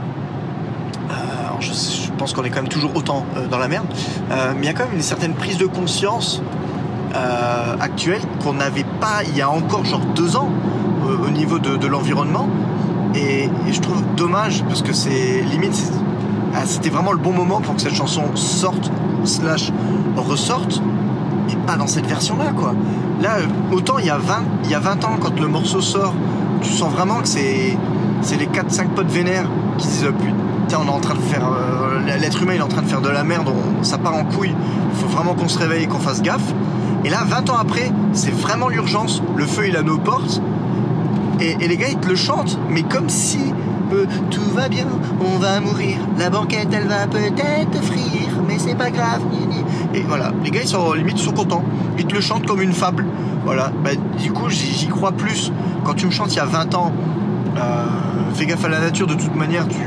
Je, 1.73 2.12
pense 2.17 2.34
qu'on 2.34 2.43
est 2.43 2.49
quand 2.49 2.62
même 2.62 2.69
toujours 2.69 2.95
autant 2.95 3.25
dans 3.51 3.58
la 3.58 3.67
merde, 3.67 3.88
mais 4.30 4.62
il 4.62 4.65
y 4.65 4.69
a 4.69 4.73
quand 4.73 4.86
même 4.86 4.95
une 4.95 5.01
certaine 5.01 5.34
prise 5.34 5.58
de 5.58 5.65
conscience 5.65 6.41
actuelle 7.80 8.21
qu'on 8.43 8.54
n'avait 8.54 8.86
pas 8.99 9.23
il 9.28 9.38
y 9.38 9.41
a 9.41 9.49
encore 9.49 9.84
genre 9.86 10.06
deux 10.15 10.36
ans 10.36 10.49
au 11.06 11.30
niveau 11.30 11.60
de, 11.60 11.88
l'environnement. 11.88 12.47
Et, 13.15 13.49
je 13.69 13.80
trouve 13.80 14.04
dommage 14.15 14.63
parce 14.63 14.82
que 14.82 14.93
c'est 14.93 15.41
limite 15.41 15.91
ah, 16.58 16.62
c'était 16.65 16.89
vraiment 16.89 17.12
le 17.12 17.17
bon 17.17 17.34
moment 17.34 17.60
pour 17.60 17.75
que 17.75 17.82
cette 17.82 17.95
chanson 17.95 18.34
sorte, 18.36 18.89
slash 19.25 19.73
ressorte, 20.15 20.82
et 21.51 21.56
pas 21.67 21.75
dans 21.75 21.88
cette 21.88 22.06
version-là, 22.06 22.54
quoi. 22.56 22.73
Là, 23.21 23.39
autant 23.73 23.97
il 23.97 24.06
y, 24.06 24.10
a 24.10 24.17
20, 24.17 24.43
il 24.63 24.71
y 24.71 24.73
a 24.73 24.80
20 24.80 25.04
ans, 25.04 25.17
quand 25.19 25.38
le 25.38 25.47
morceau 25.47 25.82
sort, 25.82 26.13
tu 26.62 26.69
sens 26.69 26.93
vraiment 26.93 27.19
que 27.21 27.28
c'est, 27.28 27.78
c'est 28.21 28.38
les 28.38 28.47
4-5 28.47 28.89
potes 28.89 29.12
vénères 29.12 29.49
qui 29.78 29.88
disent 29.88 30.08
On 30.73 30.88
est 30.88 30.89
en 30.89 30.99
train 30.99 31.13
de 31.13 31.21
faire. 31.21 31.45
Euh, 31.45 32.17
l'être 32.19 32.41
humain 32.41 32.54
il 32.56 32.60
est 32.60 32.63
en 32.63 32.67
train 32.67 32.82
de 32.82 32.88
faire 32.88 33.01
de 33.01 33.10
la 33.10 33.23
merde, 33.23 33.49
ça 33.82 33.97
part 33.97 34.15
en 34.15 34.25
couille, 34.25 34.54
il 34.91 34.97
faut 34.97 35.08
vraiment 35.08 35.34
qu'on 35.34 35.47
se 35.47 35.58
réveille 35.58 35.84
et 35.84 35.88
qu'on 35.88 35.99
fasse 35.99 36.21
gaffe. 36.21 36.54
Et 37.04 37.10
là, 37.10 37.23
20 37.25 37.49
ans 37.49 37.58
après, 37.60 37.91
c'est 38.13 38.34
vraiment 38.34 38.67
l'urgence, 38.67 39.21
le 39.36 39.45
feu 39.45 39.67
il 39.67 39.78
a 39.78 39.84
nos 39.84 39.97
portes, 39.97 40.41
et, 41.39 41.56
les 41.56 41.78
gars 41.78 41.88
ils 41.89 41.97
te 41.97 42.10
le 42.10 42.15
chantent, 42.15 42.60
mais 42.69 42.82
comme 42.82 43.10
si 43.10 43.39
tout 44.32 44.49
va 44.54 44.67
bien, 44.67 44.88
on 45.21 45.38
va 45.38 45.60
mourir. 45.60 45.97
La 46.17 46.30
banquette, 46.30 46.69
elle 46.73 46.88
va 46.88 47.08
peut-être 47.08 47.82
frire, 47.84 48.41
mais 48.47 48.58
c'est 48.58 48.75
pas 48.75 48.89
grave. 48.89 49.21
Et 49.93 50.01
voilà, 50.01 50.32
les 50.43 50.51
gars, 50.51 50.62
ils 50.62 50.67
sont 50.67 50.93
limite, 50.93 51.19
ils 51.19 51.23
sont 51.23 51.32
contents. 51.32 51.63
Ils 51.97 52.06
te 52.06 52.15
le 52.15 52.21
chantent 52.21 52.45
comme 52.47 52.62
une 52.62 52.73
fable. 52.73 53.06
Voilà, 53.45 53.71
bah, 53.84 53.91
du 54.21 54.32
coup, 54.32 54.49
j'y 54.49 54.88
crois 54.88 55.12
plus. 55.12 55.51
Quand 55.86 55.93
tu 55.93 56.08
me 56.08 56.12
chantes 56.12 56.34
il 56.34 56.38
y 56.38 56.39
a 56.39 56.45
20 56.45 56.73
ans, 56.75 56.91
euh, 57.56 57.86
fais 58.34 58.45
gaffe 58.47 58.65
à 58.65 58.69
la 58.69 58.80
nature, 58.80 59.08
de 59.08 59.13
toute 59.13 59.36
manière, 59.36 59.67
tu, 59.67 59.78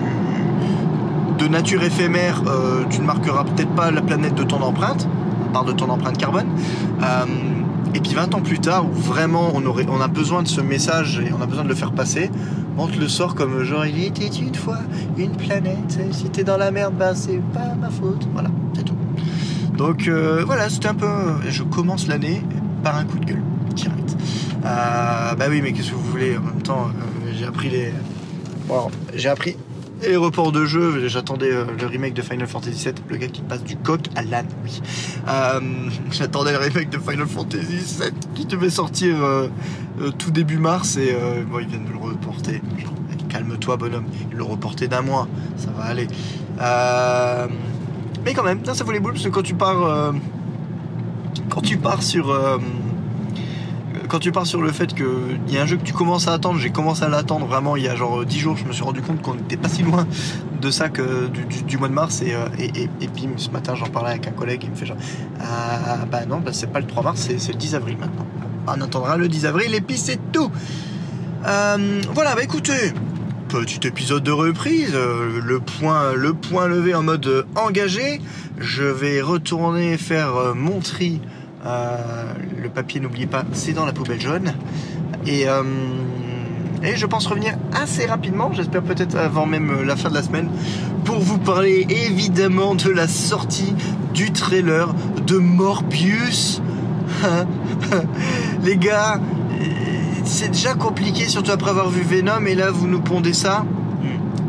de 1.38 1.46
nature 1.46 1.82
éphémère, 1.84 2.42
euh, 2.46 2.84
tu 2.90 3.00
ne 3.00 3.06
marqueras 3.06 3.44
peut-être 3.44 3.70
pas 3.70 3.90
la 3.90 4.02
planète 4.02 4.34
de 4.34 4.42
ton 4.42 4.60
empreinte, 4.60 5.08
à 5.48 5.52
part 5.52 5.64
de 5.64 5.72
ton 5.72 5.88
empreinte 5.88 6.18
carbone. 6.18 6.48
Euh, 7.02 7.24
et 7.94 8.00
puis 8.00 8.14
20 8.14 8.34
ans 8.34 8.40
plus 8.40 8.58
tard, 8.58 8.86
où 8.86 8.92
vraiment 8.92 9.52
on, 9.54 9.64
aurait, 9.64 9.86
on 9.88 10.00
a 10.00 10.08
besoin 10.08 10.42
de 10.42 10.48
ce 10.48 10.60
message 10.60 11.20
et 11.20 11.32
on 11.32 11.40
a 11.40 11.46
besoin 11.46 11.64
de 11.64 11.68
le 11.68 11.74
faire 11.74 11.92
passer, 11.92 12.30
on 12.76 12.86
te 12.86 12.98
le 12.98 13.08
sort 13.08 13.34
comme 13.34 13.62
genre 13.62 13.86
il 13.86 14.02
était 14.04 14.26
une 14.26 14.54
fois 14.54 14.78
une 15.16 15.32
planète, 15.36 15.98
si 16.10 16.24
t'es 16.30 16.44
dans 16.44 16.56
la 16.56 16.70
merde, 16.70 16.94
ben 16.98 17.14
c'est 17.14 17.40
pas 17.52 17.74
ma 17.80 17.88
faute. 17.88 18.26
Voilà, 18.32 18.50
c'est 18.74 18.84
tout. 18.84 18.96
Donc 19.76 20.08
euh, 20.08 20.42
voilà, 20.44 20.68
c'était 20.68 20.88
un 20.88 20.94
peu. 20.94 21.06
Je 21.48 21.62
commence 21.62 22.08
l'année 22.08 22.42
par 22.82 22.96
un 22.96 23.04
coup 23.04 23.18
de 23.18 23.24
gueule, 23.24 23.42
direct. 23.74 24.16
Euh, 24.64 25.34
bah 25.34 25.44
oui, 25.48 25.60
mais 25.62 25.72
qu'est-ce 25.72 25.90
que 25.90 25.94
vous 25.94 26.10
voulez 26.10 26.36
En 26.36 26.42
même 26.42 26.62
temps, 26.62 26.88
j'ai 27.32 27.46
appris 27.46 27.70
les. 27.70 27.92
Bon, 28.68 28.90
j'ai 29.14 29.28
appris 29.28 29.56
les 30.02 30.16
reports 30.16 30.52
de 30.52 30.64
jeu, 30.64 31.08
j'attendais 31.08 31.52
euh, 31.52 31.64
le 31.78 31.86
remake 31.86 32.14
de 32.14 32.22
Final 32.22 32.46
Fantasy 32.46 32.84
VII, 32.84 32.94
le 33.08 33.16
gars 33.16 33.28
qui 33.28 33.42
passe 33.42 33.62
du 33.64 33.76
coq 33.76 34.00
à 34.14 34.22
l'âne, 34.22 34.46
oui. 34.64 34.80
Euh, 35.28 35.60
j'attendais 36.10 36.52
le 36.52 36.58
remake 36.58 36.90
de 36.90 36.98
Final 36.98 37.26
Fantasy 37.26 38.00
VII 38.00 38.10
qui 38.34 38.46
devait 38.46 38.70
sortir 38.70 39.16
euh, 39.22 39.48
tout 40.18 40.30
début 40.30 40.58
mars 40.58 40.96
et 40.96 41.16
bon, 41.50 41.58
ils 41.58 41.66
viennent 41.66 41.84
de 41.84 41.92
le 41.92 41.98
reporter. 41.98 42.60
calme-toi, 43.28 43.76
bonhomme, 43.76 44.06
ils 44.30 44.36
l'ont 44.36 44.48
reporté 44.48 44.88
d'un 44.88 45.02
mois, 45.02 45.28
ça 45.56 45.70
va 45.76 45.84
aller. 45.84 46.06
mais 48.24 48.34
quand 48.34 48.44
même, 48.44 48.64
ça 48.64 48.84
vaut 48.84 48.92
les 48.92 49.00
boules 49.00 49.14
parce 49.14 49.24
que 49.24 49.30
quand 49.30 49.42
tu 49.42 49.54
pars, 49.54 50.12
quand 51.48 51.60
tu 51.60 51.76
pars 51.76 52.02
sur 52.02 52.28
quand 54.08 54.18
tu 54.18 54.32
pars 54.32 54.46
sur 54.46 54.62
le 54.62 54.72
fait 54.72 54.94
qu'il 54.94 55.06
y 55.48 55.58
a 55.58 55.62
un 55.62 55.66
jeu 55.66 55.76
que 55.76 55.84
tu 55.84 55.92
commences 55.92 56.28
à 56.28 56.32
attendre, 56.32 56.58
j'ai 56.58 56.70
commencé 56.70 57.04
à 57.04 57.08
l'attendre 57.08 57.46
vraiment 57.46 57.76
il 57.76 57.84
y 57.84 57.88
a 57.88 57.94
genre 57.94 58.24
10 58.24 58.38
jours, 58.38 58.56
je 58.56 58.64
me 58.64 58.72
suis 58.72 58.82
rendu 58.82 59.02
compte 59.02 59.22
qu'on 59.22 59.34
n'était 59.34 59.56
pas 59.56 59.68
si 59.68 59.82
loin 59.82 60.06
de 60.60 60.70
ça 60.70 60.88
que 60.88 61.28
du, 61.28 61.78
mois 61.78 61.88
de 61.88 61.94
mars 61.94 62.22
et, 62.22 62.34
euh, 62.34 62.46
et, 62.58 62.88
et, 63.00 63.06
bim, 63.06 63.36
ce 63.36 63.50
matin 63.50 63.74
j'en 63.74 63.86
parlais 63.86 64.10
avec 64.10 64.26
un 64.26 64.32
collègue, 64.32 64.62
il 64.64 64.70
me 64.70 64.74
fait 64.74 64.86
genre 64.86 64.96
ah 65.40 65.98
bah 66.10 66.24
non, 66.26 66.38
bah, 66.38 66.52
c'est 66.52 66.72
pas 66.72 66.80
le 66.80 66.86
3 66.86 67.02
mars, 67.02 67.20
c'est 67.20 67.52
le 67.52 67.58
10 67.58 67.74
avril 67.74 67.96
maintenant. 67.98 68.26
On 68.66 68.80
attendra 68.80 69.16
le 69.16 69.28
10 69.28 69.46
avril 69.46 69.74
et 69.74 69.80
puis 69.80 69.96
c'est 69.96 70.18
tout. 70.32 70.50
Euh, 71.46 72.00
voilà, 72.12 72.34
bah 72.34 72.42
écoutez, 72.42 72.92
petit 73.48 73.86
épisode 73.86 74.22
de 74.24 74.32
reprise, 74.32 74.92
euh, 74.94 75.40
le 75.42 75.60
point, 75.60 76.12
le 76.12 76.34
point 76.34 76.66
levé 76.66 76.94
en 76.94 77.02
mode 77.02 77.46
engagé. 77.56 78.20
Je 78.58 78.82
vais 78.82 79.20
retourner 79.20 79.96
faire 79.96 80.54
mon 80.54 80.80
tri 80.80 81.20
euh, 81.22 81.37
le 81.64 82.68
papier, 82.68 83.00
n'oubliez 83.00 83.26
pas, 83.26 83.44
c'est 83.52 83.72
dans 83.72 83.86
la 83.86 83.92
poubelle 83.92 84.20
jaune. 84.20 84.52
Et, 85.26 85.48
euh, 85.48 85.62
et 86.82 86.96
je 86.96 87.06
pense 87.06 87.26
revenir 87.26 87.54
assez 87.72 88.06
rapidement, 88.06 88.52
j'espère 88.52 88.82
peut-être 88.82 89.16
avant 89.16 89.46
même 89.46 89.82
la 89.82 89.96
fin 89.96 90.08
de 90.10 90.14
la 90.14 90.22
semaine, 90.22 90.48
pour 91.04 91.18
vous 91.18 91.38
parler 91.38 91.86
évidemment 91.88 92.74
de 92.74 92.90
la 92.90 93.08
sortie 93.08 93.74
du 94.14 94.32
trailer 94.32 94.94
de 95.26 95.38
Morbius. 95.38 96.62
Les 98.64 98.76
gars, 98.76 99.20
c'est 100.24 100.48
déjà 100.48 100.74
compliqué, 100.74 101.24
surtout 101.24 101.50
après 101.50 101.70
avoir 101.70 101.88
vu 101.88 102.02
Venom, 102.02 102.44
et 102.46 102.54
là 102.54 102.70
vous 102.70 102.86
nous 102.86 103.00
pondez 103.00 103.32
ça. 103.32 103.64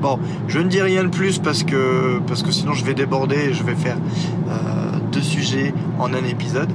Bon, 0.02 0.18
je 0.48 0.60
ne 0.60 0.70
dis 0.70 0.82
rien 0.82 1.04
de 1.04 1.10
plus 1.10 1.40
parce 1.40 1.64
que, 1.64 2.20
parce 2.26 2.44
que 2.44 2.52
sinon 2.52 2.74
je 2.74 2.86
vais 2.86 2.94
déborder 2.94 3.36
et 3.36 3.54
je 3.54 3.64
vais 3.64 3.76
faire 3.76 3.98
euh, 4.50 4.98
deux 5.12 5.22
sujets 5.22 5.74
en 6.00 6.14
un 6.14 6.24
épisode. 6.24 6.70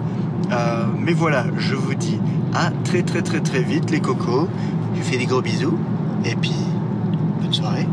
Euh, 0.50 0.86
mais 0.98 1.12
voilà, 1.12 1.46
je 1.56 1.74
vous 1.74 1.94
dis 1.94 2.18
à 2.54 2.70
très 2.84 3.02
très 3.02 3.22
très 3.22 3.40
très 3.40 3.62
vite 3.62 3.90
les 3.90 4.00
cocos. 4.00 4.48
Je 4.96 5.02
fais 5.02 5.16
des 5.16 5.26
gros 5.26 5.42
bisous 5.42 5.78
et 6.24 6.34
puis 6.36 6.54
bonne 7.40 7.52
soirée. 7.52 7.86